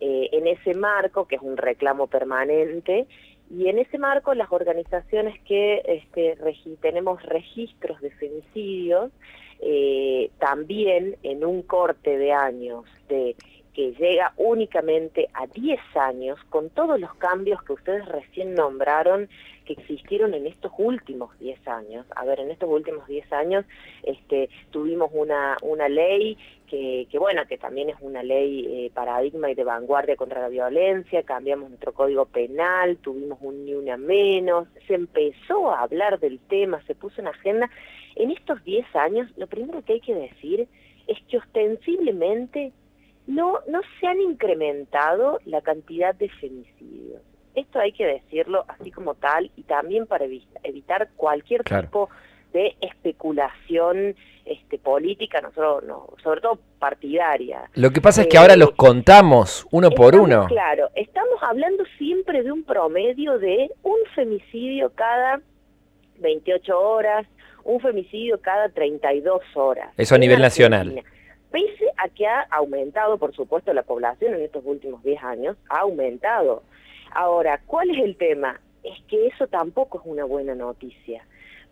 Eh, 0.00 0.28
en 0.32 0.46
ese 0.46 0.74
marco, 0.74 1.26
que 1.26 1.36
es 1.36 1.42
un 1.42 1.56
reclamo 1.56 2.06
permanente, 2.06 3.06
y 3.50 3.68
en 3.68 3.78
ese 3.78 3.98
marco 3.98 4.34
las 4.34 4.50
organizaciones 4.50 5.40
que 5.42 5.82
este, 5.86 6.36
tenemos 6.80 7.22
registros 7.22 8.00
de 8.00 8.10
femicidios, 8.10 9.12
eh, 9.60 10.30
también 10.38 11.16
en 11.22 11.44
un 11.44 11.62
corte 11.62 12.18
de 12.18 12.32
años 12.32 12.84
de 13.08 13.36
que 13.76 13.92
llega 13.92 14.32
únicamente 14.38 15.28
a 15.34 15.46
10 15.46 15.78
años, 15.96 16.38
con 16.48 16.70
todos 16.70 16.98
los 16.98 17.14
cambios 17.16 17.62
que 17.62 17.74
ustedes 17.74 18.06
recién 18.06 18.54
nombraron 18.54 19.28
que 19.66 19.74
existieron 19.74 20.32
en 20.32 20.46
estos 20.46 20.72
últimos 20.78 21.38
10 21.40 21.68
años. 21.68 22.06
A 22.16 22.24
ver, 22.24 22.40
en 22.40 22.50
estos 22.50 22.70
últimos 22.70 23.06
10 23.06 23.30
años 23.34 23.66
este, 24.02 24.48
tuvimos 24.70 25.10
una, 25.12 25.58
una 25.60 25.90
ley 25.90 26.38
que, 26.66 27.06
que, 27.10 27.18
bueno, 27.18 27.42
que 27.46 27.58
también 27.58 27.90
es 27.90 27.96
una 28.00 28.22
ley 28.22 28.66
eh, 28.66 28.90
paradigma 28.94 29.50
y 29.50 29.54
de 29.54 29.64
vanguardia 29.64 30.16
contra 30.16 30.40
la 30.40 30.48
violencia, 30.48 31.22
cambiamos 31.24 31.68
nuestro 31.68 31.92
código 31.92 32.24
penal, 32.24 32.96
tuvimos 32.96 33.38
un 33.42 33.66
ni 33.66 33.74
una 33.74 33.98
menos, 33.98 34.68
se 34.86 34.94
empezó 34.94 35.70
a 35.70 35.82
hablar 35.82 36.18
del 36.18 36.38
tema, 36.38 36.82
se 36.86 36.94
puso 36.94 37.20
en 37.20 37.28
agenda. 37.28 37.68
En 38.14 38.30
estos 38.30 38.64
10 38.64 38.96
años, 38.96 39.30
lo 39.36 39.46
primero 39.48 39.84
que 39.84 39.92
hay 39.92 40.00
que 40.00 40.14
decir 40.14 40.66
es 41.08 41.18
que 41.28 41.36
ostensiblemente 41.36 42.72
no, 43.26 43.60
no 43.68 43.80
se 44.00 44.06
han 44.06 44.20
incrementado 44.20 45.40
la 45.44 45.60
cantidad 45.60 46.14
de 46.14 46.28
femicidios. 46.28 47.22
Esto 47.54 47.78
hay 47.80 47.92
que 47.92 48.04
decirlo 48.06 48.64
así 48.68 48.90
como 48.90 49.14
tal 49.14 49.50
y 49.56 49.62
también 49.62 50.06
para 50.06 50.26
evi- 50.26 50.46
evitar 50.62 51.08
cualquier 51.16 51.62
Claro. 51.64 51.86
tipo 51.86 52.10
de 52.52 52.76
especulación 52.80 54.14
este, 54.44 54.78
política, 54.78 55.40
nosotros, 55.40 55.82
no, 55.84 56.06
sobre 56.22 56.40
todo 56.40 56.58
partidaria. 56.78 57.68
Lo 57.74 57.90
que 57.90 58.00
pasa 58.00 58.22
es 58.22 58.28
que 58.28 58.36
Eh, 58.36 58.40
ahora 58.40 58.56
los 58.56 58.70
contamos 58.72 59.66
uno 59.72 59.90
por 59.90 60.14
uno. 60.14 60.46
Claro, 60.46 60.88
estamos 60.94 61.42
hablando 61.42 61.84
siempre 61.98 62.42
de 62.44 62.52
un 62.52 62.62
promedio 62.62 63.38
de 63.38 63.70
un 63.82 63.96
femicidio 64.14 64.92
cada 64.94 65.40
28 66.18 66.78
horas, 66.80 67.26
un 67.64 67.80
femicidio 67.80 68.40
cada 68.40 68.68
32 68.68 69.40
horas. 69.54 69.92
Eso 69.96 70.14
a 70.14 70.18
nivel 70.18 70.44
Argentina. 70.44 71.02
Pese 71.50 71.86
a 71.96 72.08
que 72.08 72.26
ha 72.26 72.42
aumentado, 72.50 73.18
por 73.18 73.34
supuesto, 73.34 73.72
la 73.72 73.82
población 73.82 74.34
en 74.34 74.42
estos 74.42 74.64
últimos 74.64 75.02
10 75.02 75.22
años, 75.22 75.56
ha 75.68 75.80
aumentado. 75.80 76.62
Ahora, 77.12 77.60
¿cuál 77.66 77.90
es 77.90 77.98
el 77.98 78.16
tema? 78.16 78.60
Es 78.82 79.00
que 79.08 79.28
eso 79.28 79.46
tampoco 79.46 79.98
es 80.00 80.06
una 80.06 80.24
buena 80.24 80.54
noticia, 80.54 81.24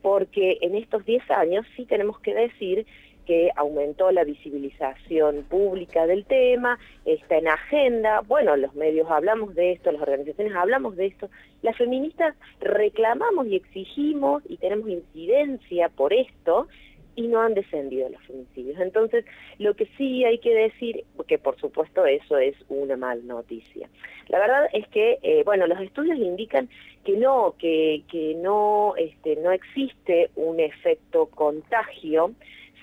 porque 0.03 0.59
en 0.61 0.75
estos 0.75 1.05
10 1.05 1.31
años 1.31 1.67
sí 1.77 1.85
tenemos 1.87 2.19
que 2.21 2.35
decir 2.35 2.87
que 3.25 3.51
aumentó 3.57 4.11
la 4.11 4.25
visibilización 4.25 5.45
pública 5.45 6.07
del 6.07 6.25
tema, 6.25 6.79
está 7.05 7.39
en 7.39 7.49
agenda, 7.49 8.21
bueno, 8.21 8.57
los 8.57 8.75
medios 8.75 9.11
hablamos 9.11 9.55
de 9.55 9.73
esto, 9.73 9.93
las 9.93 10.03
organizaciones 10.03 10.55
hablamos 10.55 10.97
de 10.97 11.07
esto, 11.07 11.31
las 11.63 11.77
feministas 11.77 12.35
reclamamos 12.61 13.47
y 13.47 13.57
exigimos 13.57 14.43
y 14.49 14.59
tenemos 14.59 14.89
incidencia 14.89 15.89
por 15.89 16.13
esto 16.13 16.69
y 17.17 17.29
no 17.29 17.41
han 17.41 17.55
descendido 17.55 18.09
los 18.09 18.23
femicidios. 18.23 18.79
Entonces, 18.81 19.25
lo 19.59 19.75
que 19.75 19.87
sí 19.97 20.25
hay 20.25 20.39
que 20.39 20.55
decir, 20.55 21.05
que 21.27 21.39
por 21.39 21.59
supuesto 21.59 22.05
eso 22.07 22.39
es 22.39 22.55
una 22.69 22.97
mal 22.97 23.27
noticia. 23.27 23.89
La 24.29 24.39
verdad 24.39 24.69
es 24.73 24.87
que, 24.89 25.19
eh, 25.23 25.43
bueno, 25.45 25.67
los 25.67 25.81
estudios 25.81 26.19
indican 26.19 26.69
que 27.05 27.17
no, 27.17 27.55
que, 27.59 28.03
que 28.11 28.35
no, 28.37 28.95
este, 28.97 29.37
no 29.37 29.53
existe 29.53 30.31
un 30.37 30.61
efecto 30.61 31.27
contagio 31.27 32.33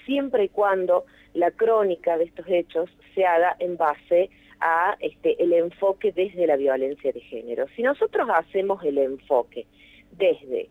siempre 0.05 0.45
y 0.45 0.50
cuando 0.50 1.05
la 1.33 1.51
crónica 1.51 2.17
de 2.17 2.25
estos 2.25 2.45
hechos 2.47 2.89
se 3.15 3.25
haga 3.25 3.55
en 3.59 3.77
base 3.77 4.29
a 4.59 4.95
este, 5.00 5.41
el 5.41 5.53
enfoque 5.53 6.11
desde 6.11 6.45
la 6.45 6.55
violencia 6.55 7.11
de 7.11 7.19
género. 7.21 7.67
Si 7.75 7.81
nosotros 7.81 8.29
hacemos 8.33 8.83
el 8.83 8.97
enfoque 8.97 9.65
desde 10.11 10.69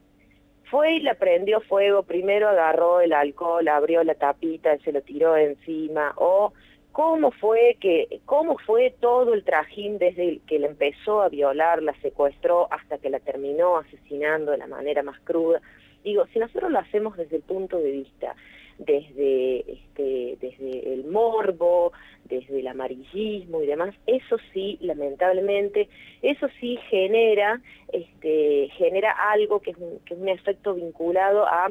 fue 0.70 0.94
y 0.94 1.00
le 1.00 1.14
prendió 1.14 1.60
fuego, 1.60 2.04
primero 2.04 2.48
agarró 2.48 3.00
el 3.00 3.12
alcohol, 3.12 3.66
abrió 3.68 4.04
la 4.04 4.14
tapita, 4.14 4.78
se 4.78 4.92
lo 4.92 5.02
tiró 5.02 5.36
encima, 5.36 6.12
o 6.16 6.52
cómo 6.92 7.30
fue 7.32 7.76
que, 7.80 8.20
cómo 8.24 8.56
fue 8.58 8.94
todo 9.00 9.34
el 9.34 9.44
trajín 9.44 9.98
desde 9.98 10.40
que 10.46 10.58
la 10.58 10.68
empezó 10.68 11.22
a 11.22 11.28
violar, 11.28 11.82
la 11.82 11.94
secuestró 12.00 12.68
hasta 12.72 12.98
que 12.98 13.10
la 13.10 13.20
terminó 13.20 13.78
asesinando 13.78 14.52
de 14.52 14.58
la 14.58 14.66
manera 14.66 15.02
más 15.02 15.18
cruda. 15.20 15.60
Digo, 16.04 16.26
si 16.32 16.38
nosotros 16.38 16.70
lo 16.70 16.78
hacemos 16.78 17.16
desde 17.16 17.36
el 17.36 17.42
punto 17.42 17.76
de 17.78 17.90
vista 17.90 18.34
desde 18.80 19.60
este, 19.72 20.38
desde 20.40 20.94
el 20.94 21.04
morbo, 21.04 21.92
desde 22.24 22.60
el 22.60 22.66
amarillismo 22.66 23.62
y 23.62 23.66
demás, 23.66 23.94
eso 24.06 24.36
sí, 24.52 24.78
lamentablemente, 24.80 25.88
eso 26.22 26.48
sí 26.58 26.78
genera, 26.88 27.60
este, 27.92 28.70
genera 28.78 29.12
algo 29.32 29.60
que 29.60 29.72
es 29.72 29.76
un, 29.76 29.98
que 30.06 30.14
es 30.14 30.20
un 30.20 30.28
efecto 30.28 30.74
vinculado 30.74 31.46
a, 31.46 31.70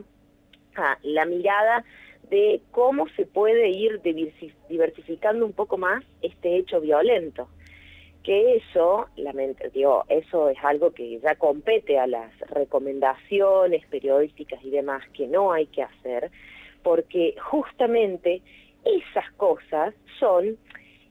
la 1.04 1.26
mirada 1.26 1.84
de 2.30 2.62
cómo 2.72 3.10
se 3.18 3.26
puede 3.26 3.70
ir 3.70 4.02
diversi- 4.02 4.54
diversificando 4.70 5.46
un 5.46 5.54
poco 5.54 5.78
más 5.78 6.06
este 6.22 6.56
hecho 6.58 6.80
violento. 6.80 7.50
Que 8.24 8.58
eso, 8.58 9.08
digo, 9.74 10.06
eso 10.10 10.50
es 10.50 10.58
algo 10.62 10.92
que 10.92 11.20
ya 11.20 11.36
compete 11.36 11.98
a 11.98 12.06
las 12.06 12.38
recomendaciones 12.50 13.86
periodísticas 13.88 14.64
y 14.64 14.70
demás 14.70 15.04
que 15.10 15.26
no 15.28 15.52
hay 15.52 15.66
que 15.68 15.82
hacer, 15.84 16.30
porque 16.84 17.36
justamente 17.40 18.42
esas 18.86 19.32
cosas 19.34 19.94
son 20.20 20.58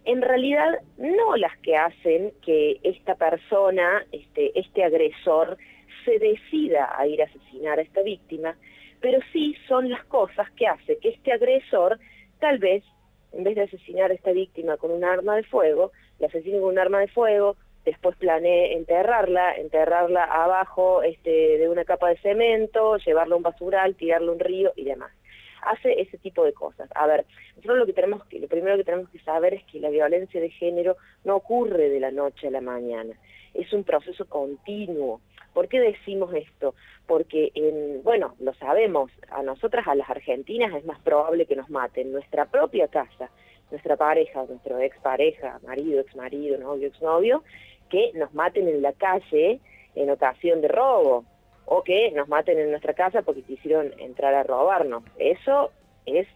en 0.04 0.22
realidad 0.22 0.78
no 0.96 1.36
las 1.36 1.56
que 1.58 1.76
hacen 1.76 2.32
que 2.42 2.80
esta 2.82 3.14
persona, 3.14 4.06
este, 4.10 4.58
este 4.58 4.82
agresor, 4.82 5.58
se 6.04 6.18
decida 6.18 6.94
a 6.96 7.06
ir 7.06 7.20
a 7.20 7.26
asesinar 7.26 7.78
a 7.78 7.82
esta 7.82 8.02
víctima, 8.02 8.56
pero 9.00 9.18
sí 9.32 9.54
son 9.68 9.90
las 9.90 10.02
cosas 10.06 10.50
que 10.52 10.66
hace 10.66 10.96
que 10.96 11.10
este 11.10 11.32
agresor 11.32 11.98
tal 12.40 12.58
vez, 12.58 12.84
en 13.32 13.44
vez 13.44 13.56
de 13.56 13.62
asesinar 13.64 14.10
a 14.10 14.14
esta 14.14 14.32
víctima 14.32 14.78
con 14.78 14.90
un 14.92 15.04
arma 15.04 15.36
de 15.36 15.42
fuego, 15.42 15.92
la 16.18 16.28
asesine 16.28 16.58
con 16.58 16.70
un 16.70 16.78
arma 16.78 17.00
de 17.00 17.08
fuego, 17.08 17.56
después 17.84 18.16
planee 18.16 18.74
enterrarla, 18.74 19.56
enterrarla 19.56 20.24
abajo 20.24 21.02
este, 21.02 21.58
de 21.58 21.68
una 21.68 21.84
capa 21.84 22.08
de 22.08 22.16
cemento, 22.18 22.96
llevarla 22.96 23.34
a 23.34 23.36
un 23.36 23.42
basural, 23.42 23.94
tirarla 23.94 24.32
un 24.32 24.40
río 24.40 24.72
y 24.74 24.84
demás. 24.84 25.12
Hace 25.62 26.00
ese 26.00 26.18
tipo 26.18 26.44
de 26.44 26.52
cosas. 26.52 26.88
A 26.94 27.06
ver, 27.06 27.24
nosotros 27.56 27.78
lo 27.78 27.86
que 27.86 27.92
tenemos 27.92 28.24
que, 28.26 28.40
lo 28.40 28.48
primero 28.48 28.76
que 28.76 28.84
tenemos 28.84 29.10
que 29.10 29.18
saber 29.20 29.54
es 29.54 29.64
que 29.64 29.80
la 29.80 29.90
violencia 29.90 30.40
de 30.40 30.50
género 30.50 30.96
no 31.24 31.36
ocurre 31.36 31.88
de 31.88 32.00
la 32.00 32.10
noche 32.10 32.48
a 32.48 32.50
la 32.50 32.60
mañana, 32.60 33.14
es 33.54 33.72
un 33.72 33.84
proceso 33.84 34.26
continuo. 34.26 35.20
¿Por 35.52 35.68
qué 35.68 35.80
decimos 35.80 36.32
esto? 36.34 36.74
Porque, 37.06 37.50
en, 37.54 38.02
bueno, 38.02 38.34
lo 38.38 38.54
sabemos, 38.54 39.10
a 39.30 39.42
nosotras, 39.42 39.88
a 39.88 39.94
las 39.94 40.08
argentinas, 40.08 40.74
es 40.74 40.84
más 40.84 41.00
probable 41.00 41.46
que 41.46 41.56
nos 41.56 41.68
maten 41.70 42.08
en 42.08 42.12
nuestra 42.12 42.46
propia 42.46 42.86
casa, 42.88 43.30
nuestra 43.70 43.96
pareja, 43.96 44.44
nuestro 44.44 44.78
expareja, 44.78 45.58
marido, 45.66 46.00
exmarido, 46.00 46.58
novio, 46.58 46.88
exnovio, 46.88 47.42
que 47.88 48.12
nos 48.14 48.32
maten 48.34 48.68
en 48.68 48.82
la 48.82 48.92
calle 48.92 49.60
en 49.94 50.10
ocasión 50.10 50.60
de 50.60 50.68
robo 50.68 51.24
o 51.70 51.82
que 51.82 52.10
nos 52.12 52.28
maten 52.28 52.58
en 52.58 52.70
nuestra 52.70 52.94
casa 52.94 53.22
porque 53.22 53.42
quisieron 53.42 53.92
entrar 53.98 54.34
a 54.34 54.42
robarnos. 54.42 55.02
Eso 55.18 55.70
es 56.06 56.26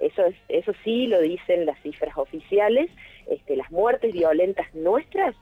eso 0.00 0.24
es 0.26 0.34
eso 0.48 0.72
sí 0.84 1.06
lo 1.06 1.20
dicen 1.20 1.64
las 1.64 1.80
cifras 1.82 2.16
oficiales, 2.18 2.90
este, 3.28 3.56
las 3.56 3.70
muertes 3.70 4.12
violentas 4.12 4.66
nuestras 4.74 5.34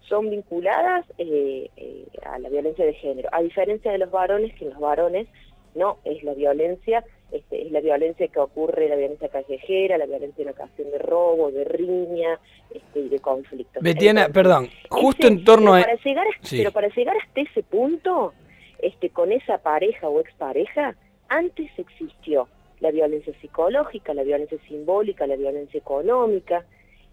son 0.00 0.30
vinculadas 0.30 1.04
eh, 1.18 1.70
eh, 1.76 2.04
a 2.24 2.38
la 2.38 2.48
violencia 2.48 2.84
de 2.84 2.94
género, 2.94 3.28
a 3.32 3.40
diferencia 3.42 3.92
de 3.92 3.98
los 3.98 4.10
varones, 4.10 4.54
que 4.54 4.64
en 4.64 4.70
los 4.70 4.80
varones 4.80 5.28
no 5.74 5.98
es 6.04 6.22
la 6.24 6.32
violencia, 6.34 7.04
este, 7.30 7.66
es 7.66 7.70
la 7.72 7.80
violencia 7.80 8.26
que 8.28 8.40
ocurre, 8.40 8.88
la 8.88 8.96
violencia 8.96 9.28
callejera, 9.28 9.98
la 9.98 10.06
violencia 10.06 10.42
en 10.42 10.48
ocasión 10.48 10.90
de 10.90 10.98
robo, 10.98 11.50
de 11.52 11.64
riña 11.64 12.40
este, 12.74 13.00
y 13.00 13.08
de 13.10 13.18
conflictos. 13.20 13.82
Betiana, 13.82 14.22
Entonces, 14.26 14.34
perdón, 14.42 14.68
justo 14.88 15.26
ese- 15.26 15.34
en 15.34 15.44
torno 15.44 15.72
pero 15.72 15.76
a... 15.76 15.80
para 15.86 16.02
llegar, 16.02 16.26
a- 16.26 16.30
Sí. 16.46 16.56
pero 16.58 16.72
para 16.72 16.88
llegar 16.88 17.16
hasta 17.16 17.40
ese 17.42 17.62
punto, 17.62 18.32
este, 18.78 19.10
con 19.10 19.32
esa 19.32 19.58
pareja 19.58 20.08
o 20.08 20.20
expareja, 20.20 20.94
antes 21.28 21.70
existió 21.78 22.48
la 22.80 22.90
violencia 22.90 23.32
psicológica, 23.40 24.14
la 24.14 24.22
violencia 24.22 24.58
simbólica, 24.68 25.26
la 25.26 25.36
violencia 25.36 25.78
económica. 25.78 26.64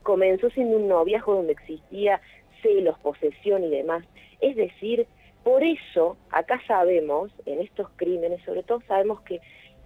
Comenzó 0.03 0.49
siendo 0.51 0.77
un 0.77 0.87
noviazgo 0.87 1.35
donde 1.35 1.53
existía 1.53 2.21
celos, 2.61 2.97
posesión 2.99 3.63
y 3.63 3.69
demás. 3.69 4.05
Es 4.41 4.55
decir, 4.55 5.07
Por 5.45 5.63
eso, 5.63 6.17
acá 6.31 6.59
sabemos, 6.65 7.31
en 7.45 7.61
estos 7.61 7.87
crímenes, 7.97 8.43
sobre 8.45 8.63
todo 8.63 8.81
sabemos 8.87 9.21
que 9.21 9.39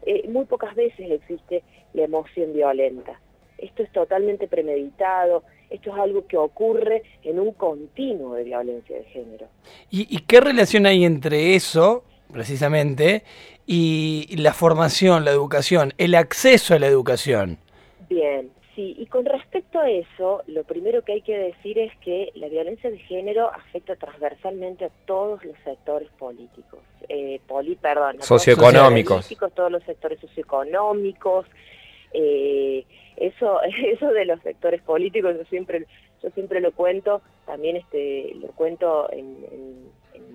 eh, 0.06 0.26
muy 0.30 0.46
pocas 0.46 0.74
veces 0.74 1.12
existe 1.12 1.64
la 1.94 2.04
emoción 2.04 2.54
violenta. 2.54 3.20
Esto 3.62 3.84
es 3.84 3.92
totalmente 3.92 4.48
premeditado, 4.48 5.44
esto 5.70 5.92
es 5.92 6.00
algo 6.00 6.26
que 6.28 6.38
ocurre 6.38 7.04
en 7.24 7.40
un 7.40 7.54
continuo 7.54 8.36
de 8.36 8.44
violencia 8.44 8.98
de 8.98 9.04
género. 9.06 9.48
¿Y, 9.92 10.08
y 10.16 10.20
qué 10.22 10.42
relación 10.42 10.86
hay 10.86 11.06
entre 11.06 11.56
eso, 11.56 12.04
precisamente, 12.32 13.24
y 13.66 14.36
la 14.38 14.54
formación, 14.54 15.26
la 15.26 15.32
educación, 15.32 15.94
el 15.98 16.16
acceso 16.16 16.74
a 16.74 16.80
la 16.80 16.88
educación? 16.88 17.60
Bien, 18.10 18.50
sí, 18.76 18.96
y 18.98 19.06
con 19.06 19.26
respecto 19.26 19.80
a 19.80 19.88
eso, 19.88 20.42
lo 20.48 20.64
primero 20.64 21.04
que 21.04 21.14
hay 21.14 21.22
que 21.22 21.38
decir 21.38 21.78
es 21.78 21.96
que 21.98 22.32
la 22.34 22.48
violencia 22.48 22.90
de 22.90 22.98
género 22.98 23.54
afecta 23.54 23.96
transversalmente 23.96 24.86
a 24.86 24.90
todos 25.06 25.46
los 25.46 25.56
sectores 25.64 26.10
políticos, 26.18 26.80
eh, 27.08 27.40
poli, 27.48 27.76
perdón, 27.76 28.18
Socioeconómicos. 28.22 29.30
todos 29.54 29.72
los 29.72 29.84
sectores 29.84 30.20
socioeconómicos, 30.20 31.46
eh, 32.14 32.86
eso, 33.20 33.62
eso 33.86 34.08
de 34.12 34.26
los 34.26 34.42
sectores 34.42 34.82
políticos 34.82 35.36
yo 35.38 35.46
siempre, 35.46 35.86
yo 36.24 36.30
siempre 36.32 36.62
lo 36.62 36.72
cuento, 36.72 37.22
también 37.46 37.76
este, 37.76 38.34
lo 38.36 38.50
cuento 38.50 39.10
en, 39.12 39.90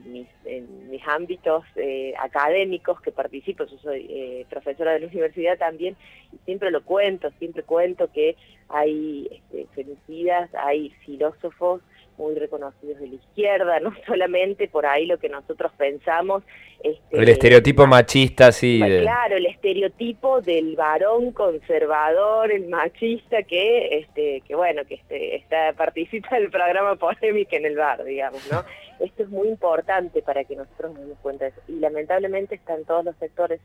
mis 0.05 1.03
ámbitos 1.09 1.65
eh, 1.75 2.15
académicos 2.21 3.01
que 3.01 3.11
participo, 3.11 3.65
yo 3.65 3.77
soy 3.79 4.07
eh, 4.09 4.47
profesora 4.49 4.93
de 4.93 5.01
la 5.01 5.07
universidad 5.09 5.59
también, 5.59 5.97
y 6.33 6.37
siempre 6.45 6.71
lo 6.71 6.85
cuento, 6.85 7.31
siempre 7.39 7.65
cuento 7.65 8.13
que 8.13 8.37
hay 8.69 9.29
este, 9.31 9.67
femicidas, 9.75 10.55
hay 10.55 10.91
filósofos 11.05 11.83
muy 12.19 12.35
reconocidos 12.35 12.99
de 13.01 13.09
la 13.09 13.15
izquierda, 13.15 13.81
no 13.81 13.93
solamente 14.07 14.69
por 14.69 14.87
ahí 14.87 15.07
lo 15.07 15.19
que 15.19 15.29
nosotros 15.29 15.73
pensamos. 15.77 16.43
Este, 16.83 17.17
El 17.19 17.29
estereotipo 17.31 17.87
machista, 17.87 18.53
sí. 18.53 18.79
De- 18.79 19.01
Claro, 19.03 19.37
el 19.37 19.47
estereotipo 19.47 20.41
del 20.43 20.77
varón 20.77 21.33
conservador, 21.33 22.53
el 22.53 22.69
machista 22.69 23.43
que, 23.43 23.99
este, 23.99 24.43
que 24.47 24.55
bueno, 24.55 24.83
que 24.85 24.95
este, 24.97 25.37
está, 25.37 25.73
participa 25.73 26.37
del 26.37 26.51
programa 26.51 26.97
Polémica 26.97 27.57
en 27.57 27.65
el 27.67 27.77
bar, 27.77 28.05
digamos, 28.05 28.47
¿no? 28.53 28.63
Esto 29.01 29.23
es 29.25 29.29
muy 29.31 29.49
importante 29.49 30.21
para 30.23 30.45
que 30.45 30.55
nosotros 30.57 30.93
nos 30.93 31.01
demos 31.03 31.19
cuenta 31.21 31.47
de 31.47 31.51
eso. 31.53 31.61
Y 31.69 31.73
lamentablemente 31.81 32.55
está 32.55 32.75
en 32.75 32.85
todos 32.85 33.05
los 33.05 33.17
sectores 33.17 33.61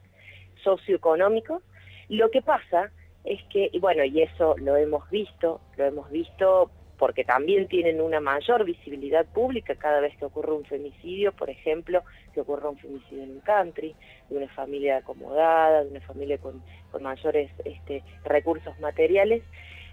socioeconómicos. 0.63 1.61
Lo 2.09 2.29
que 2.31 2.41
pasa 2.41 2.91
es 3.23 3.39
que, 3.51 3.69
y 3.71 3.79
bueno, 3.79 4.03
y 4.03 4.21
eso 4.21 4.55
lo 4.57 4.75
hemos 4.77 5.09
visto, 5.09 5.61
lo 5.77 5.85
hemos 5.85 6.09
visto 6.09 6.71
porque 6.99 7.23
también 7.23 7.69
tienen 7.69 8.01
una 8.01 8.19
mayor 8.19 8.65
visibilidad 8.65 9.25
pública 9.25 9.73
cada 9.75 10.01
vez 10.01 10.15
que 10.17 10.25
ocurre 10.25 10.51
un 10.51 10.65
femicidio, 10.65 11.31
por 11.31 11.49
ejemplo, 11.49 12.03
que 12.33 12.41
ocurra 12.41 12.69
un 12.69 12.77
femicidio 12.77 13.23
en 13.23 13.31
un 13.31 13.39
country, 13.39 13.95
de 14.29 14.37
una 14.37 14.49
familia 14.49 14.97
acomodada, 14.97 15.85
de 15.85 15.91
una 15.91 16.01
familia 16.01 16.37
con, 16.37 16.61
con 16.91 17.01
mayores 17.01 17.49
este, 17.63 18.03
recursos 18.25 18.77
materiales. 18.81 19.41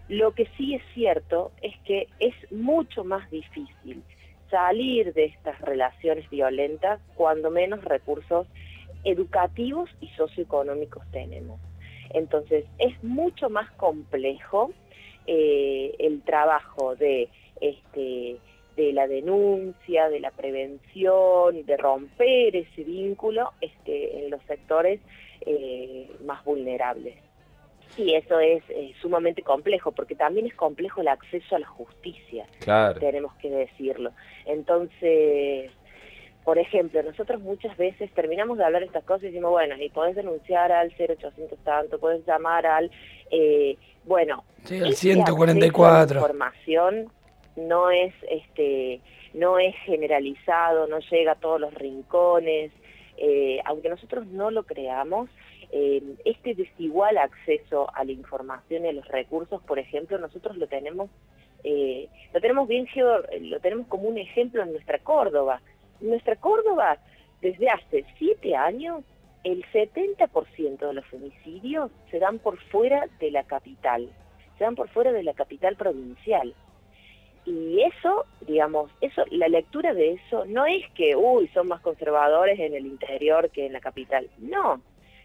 Lo 0.08 0.32
que 0.32 0.48
sí 0.56 0.74
es 0.74 0.82
cierto 0.94 1.52
es 1.62 1.74
que 1.84 2.08
es 2.18 2.34
mucho 2.50 3.04
más 3.04 3.30
difícil 3.30 4.02
salir 4.50 5.14
de 5.14 5.26
estas 5.26 5.60
relaciones 5.60 6.28
violentas 6.28 7.00
cuando 7.14 7.50
menos 7.52 7.84
recursos 7.84 8.48
educativos 9.04 9.88
y 10.00 10.08
socioeconómicos 10.08 11.04
tenemos. 11.12 11.60
Entonces, 12.10 12.64
es 12.78 13.00
mucho 13.04 13.48
más 13.48 13.70
complejo 13.72 14.72
eh, 15.26 15.94
el 15.98 16.22
trabajo 16.22 16.94
de, 16.96 17.28
este, 17.60 18.36
de 18.76 18.92
la 18.92 19.06
denuncia, 19.06 20.08
de 20.08 20.20
la 20.20 20.30
prevención, 20.30 21.64
de 21.64 21.76
romper 21.76 22.56
ese 22.56 22.84
vínculo 22.84 23.52
este, 23.60 24.24
en 24.24 24.30
los 24.30 24.42
sectores 24.44 25.00
eh, 25.42 26.10
más 26.24 26.44
vulnerables. 26.44 27.16
Y 27.96 28.12
eso 28.14 28.38
es 28.40 28.62
eh, 28.68 28.92
sumamente 29.00 29.42
complejo, 29.42 29.92
porque 29.92 30.14
también 30.14 30.46
es 30.46 30.54
complejo 30.54 31.00
el 31.00 31.08
acceso 31.08 31.56
a 31.56 31.60
la 31.60 31.66
justicia 31.66 32.44
Claro. 32.60 33.00
tenemos 33.00 33.32
que 33.36 33.48
decirlo. 33.48 34.10
Entonces, 34.44 35.70
por 36.46 36.58
ejemplo, 36.58 37.02
nosotros 37.02 37.40
muchas 37.40 37.76
veces 37.76 38.08
terminamos 38.12 38.56
de 38.56 38.64
hablar 38.64 38.84
estas 38.84 39.02
cosas 39.02 39.24
y 39.24 39.26
decimos, 39.26 39.50
bueno, 39.50 39.74
y 39.82 39.88
podés 39.88 40.14
denunciar 40.14 40.70
al 40.70 40.92
0800 40.96 41.58
tanto, 41.64 41.98
podés 41.98 42.24
llamar 42.24 42.64
al, 42.64 42.88
eh, 43.32 43.76
bueno, 44.04 44.44
Sí, 44.62 44.76
el 44.76 44.92
ese 44.92 45.10
acceso 45.10 45.12
a 45.12 45.16
la 45.16 45.66
144. 45.66 46.20
información 46.20 47.10
no 47.56 47.90
es, 47.90 48.14
este, 48.30 49.00
no 49.34 49.58
es 49.58 49.74
generalizado, 49.86 50.86
no 50.86 51.00
llega 51.00 51.32
a 51.32 51.34
todos 51.34 51.60
los 51.60 51.74
rincones, 51.74 52.70
eh, 53.16 53.58
aunque 53.64 53.88
nosotros 53.88 54.24
no 54.28 54.52
lo 54.52 54.62
creamos, 54.62 55.28
eh, 55.72 56.00
este 56.24 56.54
desigual 56.54 57.18
acceso 57.18 57.90
a 57.92 58.04
la 58.04 58.12
información 58.12 58.84
y 58.84 58.88
a 58.90 58.92
los 58.92 59.08
recursos, 59.08 59.60
por 59.64 59.80
ejemplo, 59.80 60.16
nosotros 60.18 60.56
lo 60.58 60.68
tenemos, 60.68 61.10
eh, 61.64 62.08
lo 62.32 62.40
tenemos 62.40 62.68
bien, 62.68 62.86
lo 63.40 63.58
tenemos 63.58 63.88
como 63.88 64.08
un 64.08 64.18
ejemplo 64.18 64.62
en 64.62 64.70
nuestra 64.70 65.00
Córdoba. 65.00 65.60
Nuestra 66.00 66.36
Córdoba, 66.36 66.98
desde 67.40 67.68
hace 67.68 68.04
siete 68.18 68.56
años, 68.56 69.04
el 69.44 69.64
70% 69.72 70.78
de 70.78 70.92
los 70.92 71.06
femicidios 71.06 71.90
se 72.10 72.18
dan 72.18 72.38
por 72.38 72.58
fuera 72.58 73.06
de 73.20 73.30
la 73.30 73.44
capital, 73.44 74.10
se 74.58 74.64
dan 74.64 74.74
por 74.74 74.88
fuera 74.88 75.12
de 75.12 75.22
la 75.22 75.34
capital 75.34 75.76
provincial. 75.76 76.54
Y 77.44 77.80
eso, 77.82 78.26
digamos, 78.40 78.90
eso, 79.00 79.22
la 79.30 79.46
lectura 79.46 79.94
de 79.94 80.14
eso 80.14 80.44
no 80.46 80.66
es 80.66 80.82
que, 80.94 81.14
uy, 81.14 81.46
son 81.54 81.68
más 81.68 81.80
conservadores 81.80 82.58
en 82.58 82.74
el 82.74 82.86
interior 82.86 83.50
que 83.50 83.66
en 83.66 83.72
la 83.72 83.80
capital. 83.80 84.28
No, 84.38 84.82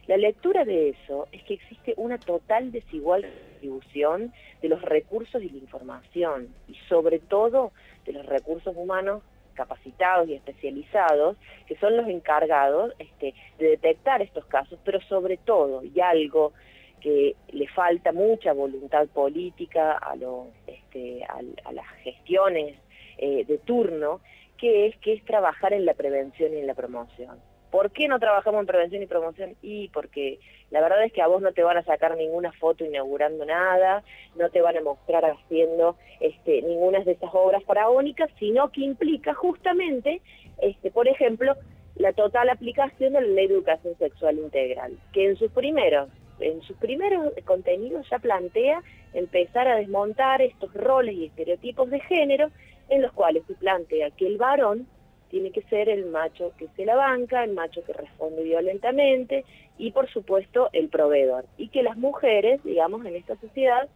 la 0.07 0.17
lectura 0.17 0.65
de 0.65 0.89
eso 0.89 1.27
es 1.31 1.43
que 1.43 1.55
existe 1.55 1.93
una 1.97 2.19
total 2.19 2.71
desigual 2.71 3.23
distribución 3.23 4.33
de 4.61 4.69
los 4.69 4.81
recursos 4.81 5.41
y 5.41 5.49
la 5.49 5.57
información, 5.57 6.49
y 6.67 6.75
sobre 6.89 7.19
todo 7.19 7.71
de 8.05 8.13
los 8.13 8.25
recursos 8.25 8.75
humanos 8.75 9.23
capacitados 9.61 10.27
y 10.27 10.33
especializados, 10.33 11.37
que 11.67 11.75
son 11.75 11.95
los 11.95 12.07
encargados 12.07 12.93
este, 12.97 13.35
de 13.59 13.69
detectar 13.69 14.21
estos 14.21 14.45
casos, 14.45 14.79
pero 14.83 14.99
sobre 15.01 15.37
todo, 15.37 15.83
y 15.83 15.99
algo 16.01 16.53
que 16.99 17.35
le 17.51 17.67
falta 17.67 18.11
mucha 18.11 18.53
voluntad 18.53 19.07
política 19.07 19.97
a, 19.97 20.15
los, 20.15 20.47
este, 20.65 21.23
a 21.25 21.71
las 21.71 21.87
gestiones 22.03 22.75
eh, 23.17 23.45
de 23.45 23.57
turno, 23.59 24.21
que 24.57 24.87
es, 24.87 24.97
que 24.97 25.13
es 25.13 25.25
trabajar 25.25 25.73
en 25.73 25.85
la 25.85 25.93
prevención 25.93 26.53
y 26.53 26.57
en 26.57 26.67
la 26.67 26.73
promoción. 26.73 27.37
¿Por 27.71 27.91
qué 27.91 28.09
no 28.09 28.19
trabajamos 28.19 28.59
en 28.59 28.67
prevención 28.67 29.01
y 29.01 29.07
promoción? 29.07 29.55
Y 29.61 29.87
porque 29.89 30.39
la 30.71 30.81
verdad 30.81 31.05
es 31.05 31.13
que 31.13 31.21
a 31.21 31.27
vos 31.27 31.41
no 31.41 31.53
te 31.53 31.63
van 31.63 31.77
a 31.77 31.83
sacar 31.83 32.17
ninguna 32.17 32.51
foto 32.51 32.83
inaugurando 32.83 33.45
nada, 33.45 34.03
no 34.35 34.49
te 34.49 34.61
van 34.61 34.77
a 34.77 34.81
mostrar 34.81 35.23
haciendo 35.25 35.95
este, 36.19 36.61
ninguna 36.63 36.99
de 36.99 37.13
esas 37.13 37.29
obras 37.33 37.63
faraónicas, 37.63 38.29
sino 38.37 38.69
que 38.71 38.81
implica 38.81 39.33
justamente, 39.33 40.21
este, 40.61 40.91
por 40.91 41.07
ejemplo, 41.07 41.55
la 41.95 42.11
total 42.11 42.49
aplicación 42.49 43.13
de 43.13 43.21
la 43.21 43.27
ley 43.27 43.47
de 43.47 43.55
educación 43.55 43.97
sexual 43.97 44.37
integral, 44.37 44.97
que 45.13 45.29
en 45.29 45.37
sus 45.37 45.51
primeros, 45.51 46.09
en 46.41 46.61
sus 46.63 46.75
primeros 46.77 47.33
contenidos 47.45 48.05
ya 48.09 48.19
plantea 48.19 48.81
empezar 49.13 49.67
a 49.69 49.77
desmontar 49.77 50.41
estos 50.41 50.73
roles 50.73 51.15
y 51.15 51.25
estereotipos 51.25 51.89
de 51.89 51.99
género 52.01 52.49
en 52.89 53.01
los 53.01 53.13
cuales 53.13 53.43
se 53.47 53.53
plantea 53.55 54.11
que 54.11 54.27
el 54.27 54.37
varón 54.37 54.87
tiene 55.31 55.51
que 55.51 55.63
ser 55.63 55.89
el 55.89 56.05
macho 56.07 56.51
que 56.57 56.67
se 56.75 56.85
la 56.85 56.95
banca, 56.95 57.43
el 57.43 57.53
macho 57.53 57.83
que 57.85 57.93
responde 57.93 58.43
violentamente 58.43 59.45
y 59.77 59.91
por 59.91 60.09
supuesto 60.09 60.69
el 60.73 60.89
proveedor. 60.89 61.45
Y 61.57 61.69
que 61.69 61.81
las 61.81 61.97
mujeres, 61.97 62.61
digamos, 62.63 63.05
en 63.05 63.15
esta 63.15 63.37
sociedad 63.37 63.87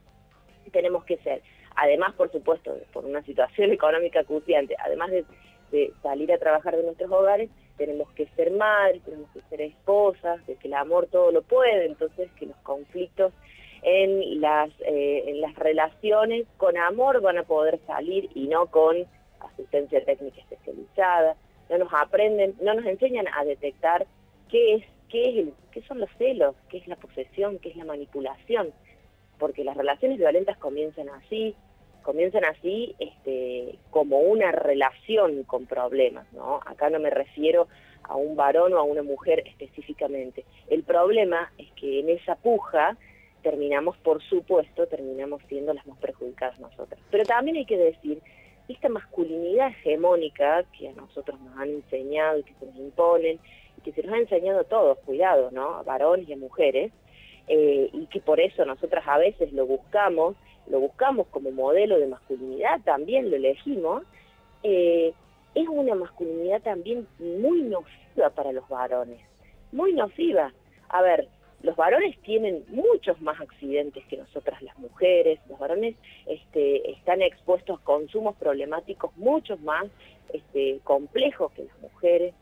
tenemos 0.71 1.03
que 1.03 1.17
ser, 1.17 1.41
además 1.75 2.13
por 2.13 2.31
supuesto, 2.31 2.75
por 2.93 3.05
una 3.05 3.21
situación 3.23 3.71
económica 3.73 4.21
acuciante, 4.21 4.75
además 4.83 5.11
de, 5.11 5.25
de 5.71 5.91
salir 6.01 6.31
a 6.31 6.39
trabajar 6.39 6.75
de 6.75 6.83
nuestros 6.83 7.11
hogares, 7.11 7.49
tenemos 7.77 8.09
que 8.13 8.27
ser 8.37 8.51
madres, 8.51 9.03
tenemos 9.03 9.29
que 9.31 9.41
ser 9.49 9.61
esposas, 9.61 10.45
de 10.47 10.55
que 10.55 10.69
el 10.69 10.73
amor 10.73 11.07
todo 11.11 11.31
lo 11.31 11.41
puede, 11.41 11.85
entonces 11.85 12.31
que 12.39 12.45
los 12.45 12.57
conflictos 12.57 13.33
en 13.81 14.39
las, 14.39 14.69
eh, 14.79 15.25
en 15.27 15.41
las 15.41 15.53
relaciones 15.55 16.47
con 16.55 16.77
amor 16.77 17.21
van 17.21 17.37
a 17.37 17.43
poder 17.43 17.79
salir 17.85 18.29
y 18.33 18.47
no 18.47 18.67
con 18.67 19.05
asistencia 19.39 20.03
técnica 20.03 20.39
especializada, 20.41 21.35
no 21.69 21.77
nos 21.77 21.93
aprenden, 21.93 22.55
no 22.61 22.73
nos 22.73 22.85
enseñan 22.85 23.25
a 23.27 23.43
detectar 23.43 24.05
qué 24.49 24.75
es, 24.75 24.83
qué 25.09 25.29
es 25.29 25.37
el, 25.37 25.53
qué 25.71 25.81
son 25.83 25.99
los 25.99 26.09
celos, 26.17 26.55
qué 26.69 26.77
es 26.77 26.87
la 26.87 26.95
posesión, 26.95 27.59
qué 27.59 27.69
es 27.69 27.75
la 27.75 27.85
manipulación, 27.85 28.71
porque 29.39 29.63
las 29.63 29.75
relaciones 29.77 30.17
violentas 30.17 30.57
comienzan 30.57 31.09
así, 31.09 31.55
comienzan 32.03 32.45
así 32.45 32.95
este, 32.99 33.79
como 33.89 34.19
una 34.19 34.51
relación 34.51 35.43
con 35.43 35.65
problemas, 35.65 36.31
¿no? 36.33 36.59
Acá 36.65 36.89
no 36.89 36.99
me 36.99 37.09
refiero 37.09 37.67
a 38.03 38.15
un 38.15 38.35
varón 38.35 38.73
o 38.73 38.77
a 38.77 38.83
una 38.83 39.01
mujer 39.01 39.43
específicamente. 39.47 40.45
El 40.69 40.83
problema 40.83 41.51
es 41.57 41.71
que 41.73 41.99
en 41.99 42.09
esa 42.09 42.35
puja 42.35 42.95
terminamos, 43.41 43.97
por 43.97 44.21
supuesto, 44.23 44.87
terminamos 44.87 45.41
siendo 45.47 45.73
las 45.73 45.85
más 45.87 45.97
perjudicadas 45.99 46.59
nosotras. 46.59 46.99
Pero 47.11 47.23
también 47.25 47.57
hay 47.57 47.65
que 47.65 47.77
decir 47.77 48.21
esta 48.67 48.89
masculinidad 48.89 49.69
hegemónica 49.69 50.63
que 50.78 50.89
a 50.89 50.93
nosotros 50.93 51.39
nos 51.41 51.58
han 51.58 51.69
enseñado 51.69 52.39
y 52.39 52.43
que 52.43 52.54
se 52.56 52.65
nos 52.65 52.75
imponen, 52.78 53.39
y 53.78 53.82
que 53.82 53.91
se 53.91 54.04
nos 54.04 54.15
ha 54.15 54.19
enseñado 54.19 54.62
a 54.62 54.63
todos, 54.63 54.97
cuidado, 54.99 55.51
¿no? 55.51 55.75
A 55.75 55.84
varones 55.84 56.28
y 56.28 56.34
a 56.34 56.38
mujeres, 56.38 56.91
eh, 57.47 57.89
y 57.93 58.08
que 58.08 58.19
por 58.19 58.39
eso 58.39 58.65
nosotras 58.65 59.04
a 59.08 59.17
veces 59.17 59.54
lo 59.54 59.65
buscamos, 59.65 60.36
lo 60.67 60.80
buscamos 60.80 61.28
como 61.28 61.51
modelo 61.51 61.99
de 61.99 62.08
masculinidad, 62.08 62.82
también 62.82 63.30
lo 63.30 63.36
elegimos, 63.36 64.04
eh, 64.63 65.13
es 65.54 65.67
una 65.69 65.93
masculinidad 65.95 66.62
también 66.62 67.08
muy 67.19 67.62
nociva 67.62 68.30
para 68.32 68.51
los 68.51 68.67
varones, 68.67 69.21
muy 69.71 69.93
nociva. 69.93 70.51
A 70.89 71.01
ver, 71.01 71.28
los 71.65 71.75
varones 71.75 72.17
tienen 72.21 72.63
muchos 72.69 73.19
más 73.21 73.41
accidentes 73.41 74.06
que 74.06 74.17
nosotras 74.17 74.62
las 74.62 74.78
mujeres, 74.78 75.39
los 75.49 75.58
varones 75.58 75.95
este, 76.28 76.91
están 76.91 77.23
expuestos 77.23 77.80
a 77.80 77.84
consumos 77.84 78.36
problemáticos 78.36 79.15
mucho 79.17 79.58
más 79.58 79.86
este, 80.32 80.80
complejos 80.84 81.51
que 81.54 81.63
las 81.63 81.80
mujeres. 81.80 82.36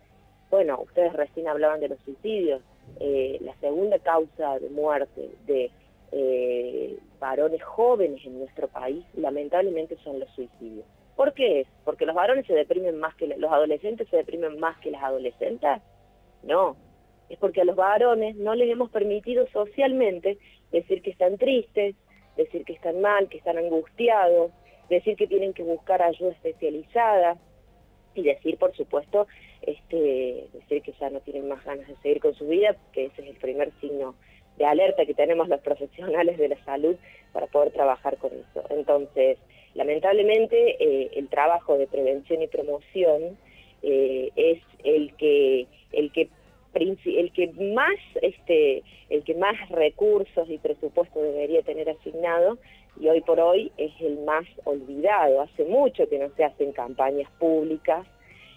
Bueno, 0.52 0.80
ustedes 0.82 1.14
recién 1.14 1.48
hablaban 1.48 1.80
de 1.80 1.90
los 1.90 2.00
suicidios, 2.02 2.62
eh, 3.00 3.40
la 3.42 3.56
segunda 3.56 3.98
causa 4.00 4.60
de 4.60 4.70
muerte 4.70 5.30
de 5.48 5.72
eh, 6.12 7.00
varones 7.20 7.64
jóvenes 7.64 8.24
en 8.26 8.40
nuestro 8.40 8.68
país 8.68 9.06
lamentablemente 9.16 9.98
son 10.04 10.20
los 10.20 10.30
suicidios. 10.32 10.86
¿Por 11.16 11.34
qué 11.34 11.62
es? 11.62 11.68
¿Porque 11.86 12.06
los 12.06 12.16
varones 12.16 12.46
se 12.46 12.54
deprimen 12.54 13.00
más 13.00 13.16
que 13.16 13.28
los 13.28 13.52
adolescentes 13.52 14.10
se 14.10 14.18
deprimen 14.18 14.60
más 14.60 14.78
que 14.80 14.92
las 14.92 15.02
adolescentes? 15.02 15.82
No, 16.44 16.76
es 17.30 17.38
porque 17.40 17.62
a 17.62 17.66
los 17.66 17.76
varones 17.76 18.36
no 18.36 18.56
les 18.56 18.70
hemos 18.70 18.90
permitido 18.90 19.48
socialmente 19.48 20.38
decir 20.72 21.02
que 21.02 21.12
están 21.12 21.38
tristes, 21.38 21.96
decir 22.38 22.66
que 22.66 22.74
están 22.74 23.02
mal, 23.02 23.30
que 23.30 23.38
están 23.38 23.58
angustiados, 23.58 24.52
decir 24.90 25.16
que 25.16 25.28
tienen 25.28 25.54
que 25.54 25.64
buscar 25.64 26.02
ayuda 26.02 26.32
especializada 26.32 27.38
y 28.16 28.24
decir, 28.24 28.58
por 28.58 28.76
supuesto, 28.76 29.28
este, 29.62 30.48
decir 30.54 30.82
que 30.82 30.94
ya 31.00 31.10
no 31.10 31.20
tienen 31.22 31.48
más 31.48 31.64
ganas 31.64 31.88
de 31.88 31.96
seguir 31.98 32.20
con 32.20 32.34
su 32.36 32.48
vida, 32.48 32.76
que 32.92 33.06
ese 33.06 33.22
es 33.22 33.30
el 33.30 33.38
primer 33.38 33.72
signo 33.80 34.16
de 34.58 34.66
alerta 34.66 35.06
que 35.06 35.14
tenemos 35.14 35.48
los 35.48 35.60
profesionales 35.62 36.38
de 36.38 36.50
la 36.50 36.64
salud 36.64 36.96
para 37.32 37.48
poder 37.48 37.72
trabajar 37.72 38.18
con 38.18 38.32
eso. 38.34 38.64
Entonces, 38.70 39.38
lamentablemente, 39.74 40.76
eh, 40.80 41.12
el 41.16 41.28
trabajo 41.30 41.78
de 41.78 41.88
prevención 41.88 42.42
y 42.42 42.48
promoción 42.48 43.38
eh, 43.82 44.30
es 44.36 44.62
el 44.84 45.16
que 45.16 45.68
el 45.92 46.12
que 46.12 46.30
el 46.74 47.32
que 47.34 47.48
más 47.74 47.96
este 48.22 48.84
el 49.10 49.24
que 49.24 49.36
más 49.36 49.56
recursos 49.70 50.50
y 50.50 50.58
presupuesto 50.58 51.22
debería 51.22 51.62
tener 51.62 51.90
asignado 51.90 52.58
y 53.00 53.08
hoy 53.10 53.22
por 53.22 53.40
hoy 53.40 53.72
es 53.78 53.92
el 54.02 54.20
más 54.20 54.46
olvidado. 54.66 55.42
Hace 55.42 55.66
mucho 55.66 56.08
que 56.10 56.20
no 56.20 56.30
se 56.36 56.44
hacen 56.44 56.72
campañas 56.72 57.30
públicas 57.40 58.06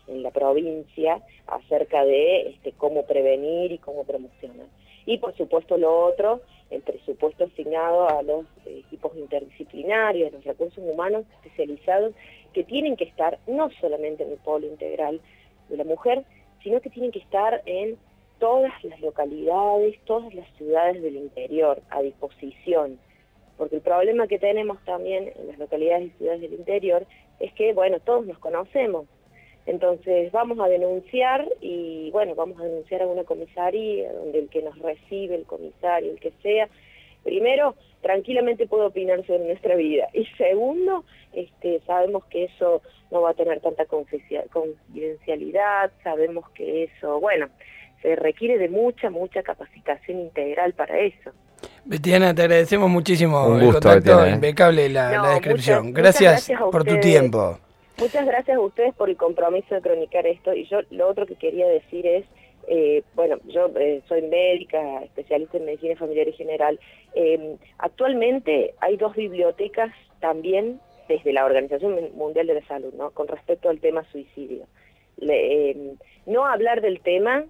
en 0.08 0.22
la 0.22 0.30
provincia 0.30 1.20
acerca 1.46 2.04
de 2.04 2.50
este, 2.50 2.72
cómo 2.72 3.06
prevenir 3.06 3.72
y 3.72 3.78
cómo 3.78 4.04
promocionar. 4.04 4.66
Y 5.04 5.18
por 5.18 5.36
supuesto 5.36 5.76
lo 5.76 6.06
otro, 6.06 6.40
el 6.70 6.82
presupuesto 6.82 7.44
asignado 7.44 8.08
a 8.08 8.22
los 8.22 8.44
equipos 8.66 9.16
interdisciplinarios, 9.16 10.32
los 10.32 10.44
recursos 10.44 10.82
humanos 10.84 11.24
especializados, 11.36 12.14
que 12.52 12.64
tienen 12.64 12.96
que 12.96 13.04
estar 13.04 13.38
no 13.46 13.70
solamente 13.80 14.24
en 14.24 14.32
el 14.32 14.38
polo 14.38 14.66
integral 14.66 15.20
de 15.68 15.76
la 15.76 15.84
mujer, 15.84 16.24
sino 16.66 16.80
que 16.80 16.90
tienen 16.90 17.12
que 17.12 17.20
estar 17.20 17.62
en 17.64 17.96
todas 18.40 18.72
las 18.82 19.00
localidades, 19.00 19.94
todas 20.04 20.34
las 20.34 20.48
ciudades 20.56 21.00
del 21.00 21.14
interior 21.14 21.80
a 21.90 22.02
disposición. 22.02 22.98
Porque 23.56 23.76
el 23.76 23.82
problema 23.82 24.26
que 24.26 24.40
tenemos 24.40 24.84
también 24.84 25.32
en 25.36 25.46
las 25.46 25.58
localidades 25.58 26.08
y 26.08 26.18
ciudades 26.18 26.40
del 26.40 26.54
interior 26.54 27.06
es 27.38 27.52
que, 27.52 27.72
bueno, 27.72 28.00
todos 28.00 28.26
nos 28.26 28.40
conocemos, 28.40 29.06
entonces 29.64 30.32
vamos 30.32 30.58
a 30.58 30.66
denunciar 30.66 31.46
y 31.60 32.10
bueno, 32.10 32.34
vamos 32.34 32.60
a 32.60 32.64
denunciar 32.64 33.02
a 33.02 33.06
una 33.06 33.22
comisaría 33.22 34.12
donde 34.12 34.40
el 34.40 34.48
que 34.48 34.62
nos 34.62 34.76
recibe, 34.80 35.36
el 35.36 35.44
comisario, 35.44 36.10
el 36.10 36.18
que 36.18 36.32
sea, 36.42 36.68
primero, 37.26 37.74
tranquilamente 38.00 38.66
puede 38.66 38.84
opinar 38.86 39.26
sobre 39.26 39.44
nuestra 39.46 39.74
vida 39.74 40.08
y 40.14 40.24
segundo, 40.38 41.04
este, 41.32 41.80
sabemos 41.86 42.24
que 42.26 42.44
eso 42.44 42.80
no 43.10 43.20
va 43.20 43.30
a 43.30 43.34
tener 43.34 43.60
tanta 43.60 43.84
confidencialidad, 43.86 45.90
sabemos 46.02 46.48
que 46.50 46.84
eso, 46.84 47.20
bueno, 47.20 47.48
se 48.02 48.16
requiere 48.16 48.58
de 48.58 48.68
mucha, 48.68 49.10
mucha 49.10 49.42
capacitación 49.42 50.20
integral 50.20 50.72
para 50.74 50.98
eso. 51.00 51.30
Betiana, 51.84 52.34
te 52.34 52.42
agradecemos 52.42 52.88
muchísimo 52.90 53.46
Un 53.46 53.60
el 53.60 53.66
gusto, 53.66 53.80
contacto, 53.88 54.10
Betiana, 54.10 54.30
¿eh? 54.30 54.34
impecable 54.34 54.88
la, 54.88 55.16
No, 55.16 55.22
la 55.24 55.30
descripción. 55.30 55.86
muchas- 55.86 56.20
muchas 56.20 56.20
gracias, 56.20 56.58
por 56.70 56.84
tu 56.84 57.00
tiempo. 57.00 57.58
Muchas 57.98 58.26
gracias 58.26 58.56
a 58.56 58.60
ustedes 58.60 58.94
por 58.94 59.08
el 59.08 59.16
compromiso 59.16 59.74
de 59.74 59.80
cronicar 59.80 60.26
esto. 60.26 60.52
Y 60.52 60.66
yo 60.66 60.80
lo 60.90 61.08
otro 61.08 61.24
que 61.26 61.36
quería 61.36 61.66
decir 61.66 62.06
es, 62.06 62.24
eh, 62.66 63.02
bueno, 63.14 63.38
yo 63.46 63.70
eh, 63.78 64.02
soy 64.08 64.22
médica, 64.22 65.02
especialista 65.04 65.56
en 65.58 65.66
medicina 65.66 65.96
familiar 65.96 66.28
y 66.28 66.32
general. 66.32 66.78
Eh, 67.14 67.56
actualmente 67.78 68.74
hay 68.80 68.96
dos 68.96 69.14
bibliotecas 69.14 69.92
también 70.20 70.80
desde 71.08 71.32
la 71.32 71.44
Organización 71.44 72.10
Mundial 72.14 72.46
de 72.48 72.54
la 72.54 72.66
Salud, 72.66 72.92
¿no? 72.94 73.10
Con 73.10 73.28
respecto 73.28 73.68
al 73.68 73.80
tema 73.80 74.04
suicidio. 74.10 74.66
Le- 75.18 75.70
eh, 75.70 75.94
no 76.26 76.46
hablar 76.46 76.80
del 76.80 77.00
tema 77.00 77.44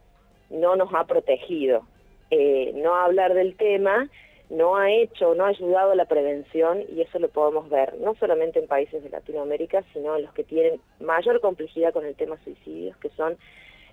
no 0.50 0.76
nos 0.76 0.92
ha 0.94 1.04
protegido. 1.04 1.82
Eh, 2.30 2.72
no 2.74 2.94
hablar 2.94 3.34
del 3.34 3.56
tema 3.56 4.08
no 4.50 4.76
ha 4.76 4.92
hecho, 4.92 5.34
no 5.34 5.44
ha 5.44 5.48
ayudado 5.48 5.92
a 5.92 5.96
la 5.96 6.04
prevención 6.04 6.84
y 6.94 7.00
eso 7.00 7.18
lo 7.18 7.28
podemos 7.28 7.68
ver 7.68 7.94
no 7.98 8.14
solamente 8.14 8.60
en 8.60 8.68
países 8.68 9.02
de 9.02 9.10
Latinoamérica, 9.10 9.82
sino 9.92 10.16
en 10.16 10.22
los 10.22 10.32
que 10.34 10.44
tienen 10.44 10.80
mayor 11.00 11.40
complejidad 11.40 11.92
con 11.92 12.04
el 12.04 12.14
tema 12.14 12.36
suicidios, 12.44 12.96
que 12.98 13.08
son 13.10 13.36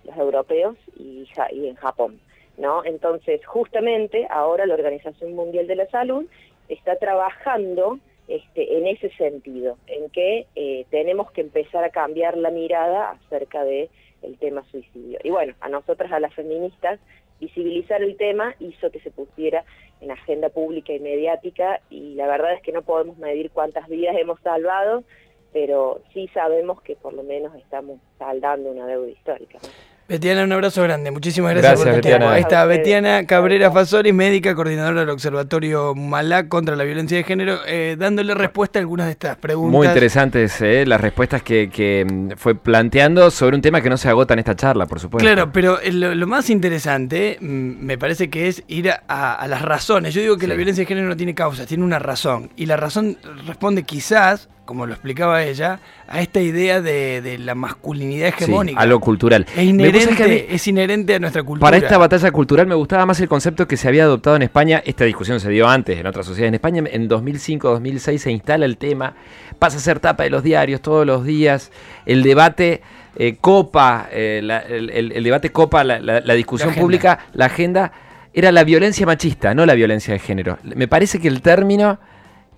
los 0.04 0.16
europeos 0.16 0.76
y, 0.96 1.26
y 1.52 1.68
en 1.68 1.74
Japón. 1.76 2.20
¿no? 2.56 2.84
Entonces, 2.84 3.44
justamente 3.46 4.26
ahora 4.30 4.66
la 4.66 4.74
Organización 4.74 5.34
Mundial 5.34 5.66
de 5.66 5.76
la 5.76 5.86
Salud 5.86 6.24
está 6.68 6.96
trabajando 6.96 7.98
este, 8.28 8.78
en 8.78 8.86
ese 8.86 9.10
sentido, 9.10 9.76
en 9.86 10.08
que 10.10 10.46
eh, 10.54 10.86
tenemos 10.90 11.30
que 11.32 11.42
empezar 11.42 11.84
a 11.84 11.90
cambiar 11.90 12.36
la 12.36 12.50
mirada 12.50 13.10
acerca 13.10 13.64
de 13.64 13.90
el 14.22 14.38
tema 14.38 14.64
suicidio. 14.70 15.18
Y 15.22 15.30
bueno, 15.30 15.54
a 15.60 15.68
nosotras, 15.68 16.10
a 16.10 16.20
las 16.20 16.32
feministas, 16.32 16.98
visibilizar 17.38 18.02
el 18.02 18.16
tema 18.16 18.54
hizo 18.60 18.90
que 18.90 19.00
se 19.00 19.10
pusiera 19.10 19.64
en 20.00 20.10
agenda 20.10 20.48
pública 20.48 20.92
y 20.94 21.00
mediática 21.00 21.80
y 21.90 22.14
la 22.14 22.26
verdad 22.26 22.54
es 22.54 22.62
que 22.62 22.72
no 22.72 22.82
podemos 22.82 23.18
medir 23.18 23.50
cuántas 23.50 23.88
vidas 23.88 24.16
hemos 24.16 24.40
salvado, 24.40 25.04
pero 25.52 26.00
sí 26.14 26.28
sabemos 26.32 26.80
que 26.80 26.96
por 26.96 27.12
lo 27.12 27.22
menos 27.22 27.54
estamos 27.56 27.98
saldando 28.18 28.70
una 28.70 28.86
deuda 28.86 29.10
histórica. 29.10 29.58
Betiana, 30.06 30.44
un 30.44 30.52
abrazo 30.52 30.82
grande. 30.82 31.10
Muchísimas 31.10 31.52
gracias, 31.52 31.72
Gracias, 31.80 31.88
por 31.94 31.94
tu 31.96 32.00
tiempo. 32.02 32.18
Betiana. 32.26 32.34
Ahí 32.34 32.42
está. 32.42 32.64
Betiana 32.66 33.26
Cabrera 33.26 33.70
Fasori, 33.70 34.12
médica, 34.12 34.54
coordinadora 34.54 35.00
del 35.00 35.08
Observatorio 35.08 35.94
Malá 35.94 36.46
contra 36.48 36.76
la 36.76 36.84
Violencia 36.84 37.16
de 37.16 37.24
Género, 37.24 37.60
eh, 37.66 37.96
dándole 37.98 38.34
respuesta 38.34 38.78
a 38.78 38.80
algunas 38.80 39.06
de 39.06 39.12
estas 39.12 39.36
preguntas. 39.36 39.72
Muy 39.72 39.86
interesantes 39.86 40.60
eh, 40.60 40.84
las 40.86 41.00
respuestas 41.00 41.42
que, 41.42 41.70
que, 41.70 42.04
mm, 42.06 42.32
fue 42.36 42.54
planteando 42.54 43.30
sobre 43.30 43.56
un 43.56 43.62
tema 43.62 43.80
que 43.80 43.88
no 43.88 43.96
se 43.96 44.10
agota 44.10 44.34
en 44.34 44.40
esta 44.40 44.54
charla, 44.54 44.84
por 44.84 45.00
supuesto. 45.00 45.24
Claro, 45.26 45.50
pero 45.50 45.80
eh, 45.80 45.90
lo, 45.90 46.14
lo 46.14 46.26
más 46.26 46.50
interesante 46.50 47.38
mm, 47.40 47.46
me 47.80 47.96
parece 47.96 48.28
que 48.28 48.48
es 48.48 48.62
ir 48.68 48.90
a, 48.90 49.02
a- 49.08 49.34
a 49.36 49.48
las 49.48 49.62
razones. 49.62 50.12
Yo 50.12 50.20
digo 50.20 50.36
que 50.36 50.46
la 50.46 50.54
violencia 50.54 50.82
de 50.82 50.86
género 50.86 51.08
no 51.08 51.16
tiene 51.16 51.34
causas, 51.34 51.66
tiene 51.66 51.82
una 51.82 51.98
razón. 51.98 52.50
Y 52.56 52.66
la 52.66 52.76
razón 52.76 53.16
responde 53.46 53.84
quizás, 53.84 54.50
como 54.64 54.86
lo 54.86 54.92
explicaba 54.94 55.42
ella, 55.44 55.78
a 56.08 56.20
esta 56.22 56.40
idea 56.40 56.80
de, 56.80 57.20
de 57.20 57.38
la 57.38 57.54
masculinidad 57.54 58.28
Sí, 58.36 58.44
hegemónica. 58.44 58.80
a 58.80 58.86
lo 58.86 58.98
cultural. 59.00 59.46
es 59.56 59.62
inherente, 59.64 60.28
mí- 60.28 60.44
es 60.48 60.66
inherente 60.66 61.14
a 61.14 61.18
nuestra 61.18 61.42
cultura. 61.42 61.66
Para 61.66 61.76
esta 61.76 61.98
batalla 61.98 62.30
cultural 62.30 62.66
me 62.66 62.74
gustaba 62.74 63.04
más 63.06 63.20
el 63.20 63.28
concepto 63.28 63.68
que 63.68 63.76
se 63.76 63.88
había 63.88 64.04
adoptado 64.04 64.36
en 64.36 64.42
España. 64.42 64.82
Esta 64.84 65.04
discusión 65.04 65.38
se 65.40 65.50
dio 65.50 65.68
antes 65.68 65.98
en 65.98 66.06
otras 66.06 66.24
sociedades. 66.26 66.48
En 66.48 66.54
España 66.54 66.82
en 66.90 67.08
2005-2006 67.08 68.18
se 68.18 68.30
instala 68.32 68.64
el 68.64 68.76
tema, 68.78 69.14
pasa 69.58 69.76
a 69.76 69.80
ser 69.80 70.00
tapa 70.00 70.22
de 70.24 70.30
los 70.30 70.42
diarios 70.42 70.80
todos 70.80 71.06
los 71.06 71.24
días. 71.24 71.70
El 72.06 72.22
debate 72.22 72.80
eh, 73.16 73.36
copa, 73.40 74.08
eh, 74.10 74.40
la- 74.42 74.60
el, 74.60 75.22
debate 75.22 75.50
copa 75.52 75.84
la, 75.84 76.00
la- 76.00 76.20
la 76.20 76.34
discusión 76.34 76.74
pública, 76.74 77.26
la 77.34 77.46
agenda. 77.46 77.92
Era 78.32 78.50
la 78.50 78.64
violencia 78.64 79.06
machista, 79.06 79.54
no 79.54 79.64
la 79.64 79.74
violencia 79.74 80.12
de 80.12 80.18
género. 80.18 80.58
Me 80.64 80.88
parece 80.88 81.20
que 81.20 81.28
el 81.28 81.40
término 81.40 82.00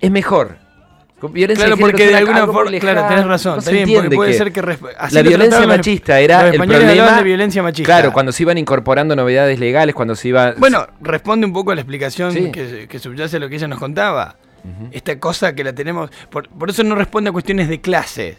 es 0.01 0.11
mejor. 0.11 0.57
Violencia 1.33 1.65
Claro, 1.65 1.77
de 1.77 1.81
porque 1.81 2.07
de 2.09 2.15
alguna 2.17 2.47
forma, 2.47 2.79
claro, 2.79 3.07
tenés 3.09 3.25
razón, 3.27 3.57
no 3.57 3.61
se 3.63 3.71
bien, 3.73 3.85
entiende 3.85 4.17
puede 4.17 4.33
que- 4.33 4.37
ser 4.39 4.53
que 4.53 4.63
resp- 4.63 4.95
así 4.99 5.15
la 5.15 5.23
violencia 5.23 5.67
machista 5.67 6.21
era 6.21 6.43
los 6.45 6.53
el 6.55 6.59
problema. 6.61 7.17
de 7.17 7.23
violencia 7.23 7.63
machista. 7.63 7.87
Claro, 7.87 8.13
cuando 8.13 8.33
se 8.33 8.43
iban 8.43 8.59
incorporando 8.59 9.17
novedades 9.17 9.59
legales, 9.59 9.95
cuando 9.95 10.15
se 10.15 10.29
iba. 10.29 10.53
Bueno, 10.59 10.87
responde 11.01 11.47
un 11.47 11.55
poco 11.55 11.71
a 11.71 11.75
la 11.75 11.81
explicación 11.81 12.33
Sí. 12.33 12.51
que, 12.53 12.87
que 12.87 12.99
subyace 12.99 13.39
a 13.39 13.41
lo 13.41 13.49
que 13.49 13.57
ella 13.57 13.67
nos 13.67 13.79
contaba. 13.79 14.37
Esta 14.91 15.19
cosa 15.19 15.55
que 15.55 15.65
la 15.65 15.73
tenemos. 15.73 16.11
Por, 16.29 16.49
por 16.51 16.69
eso 16.71 16.83
no 16.83 16.95
responde 16.97 17.31
a 17.31 17.33
cuestiones 17.33 17.69
de 17.69 17.81
clase. 17.81 18.37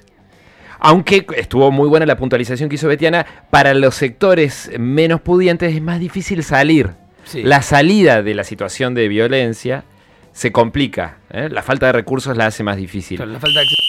Aunque 0.80 1.26
estuvo 1.36 1.72
muy 1.72 1.88
buena 1.90 2.06
la 2.06 2.16
puntualización 2.18 2.70
que 2.70 2.76
hizo 2.76 2.88
Betiana, 2.88 3.26
para 3.50 3.74
los 3.74 3.96
sectores 3.96 4.70
menos 4.78 5.22
pudientes 5.22 5.74
es 5.76 5.82
más 5.82 6.00
difícil 6.00 6.44
salir. 6.44 6.92
Sí. 7.24 7.42
La 7.44 7.62
salida 7.64 8.22
de 8.22 8.36
la 8.36 8.44
situación 8.44 8.94
de 8.94 9.08
violencia 9.08 9.84
se 10.38 10.52
complica. 10.52 11.18
¿eh? 11.32 11.50
La 11.50 11.64
falta 11.64 11.88
de 11.88 11.94
recursos 11.94 12.38
la 12.38 12.46
hace 12.46 12.62
más 12.62 12.78
difícil. 12.78 13.18
La 13.18 13.40
falta 13.40 13.60
de. 13.60 13.87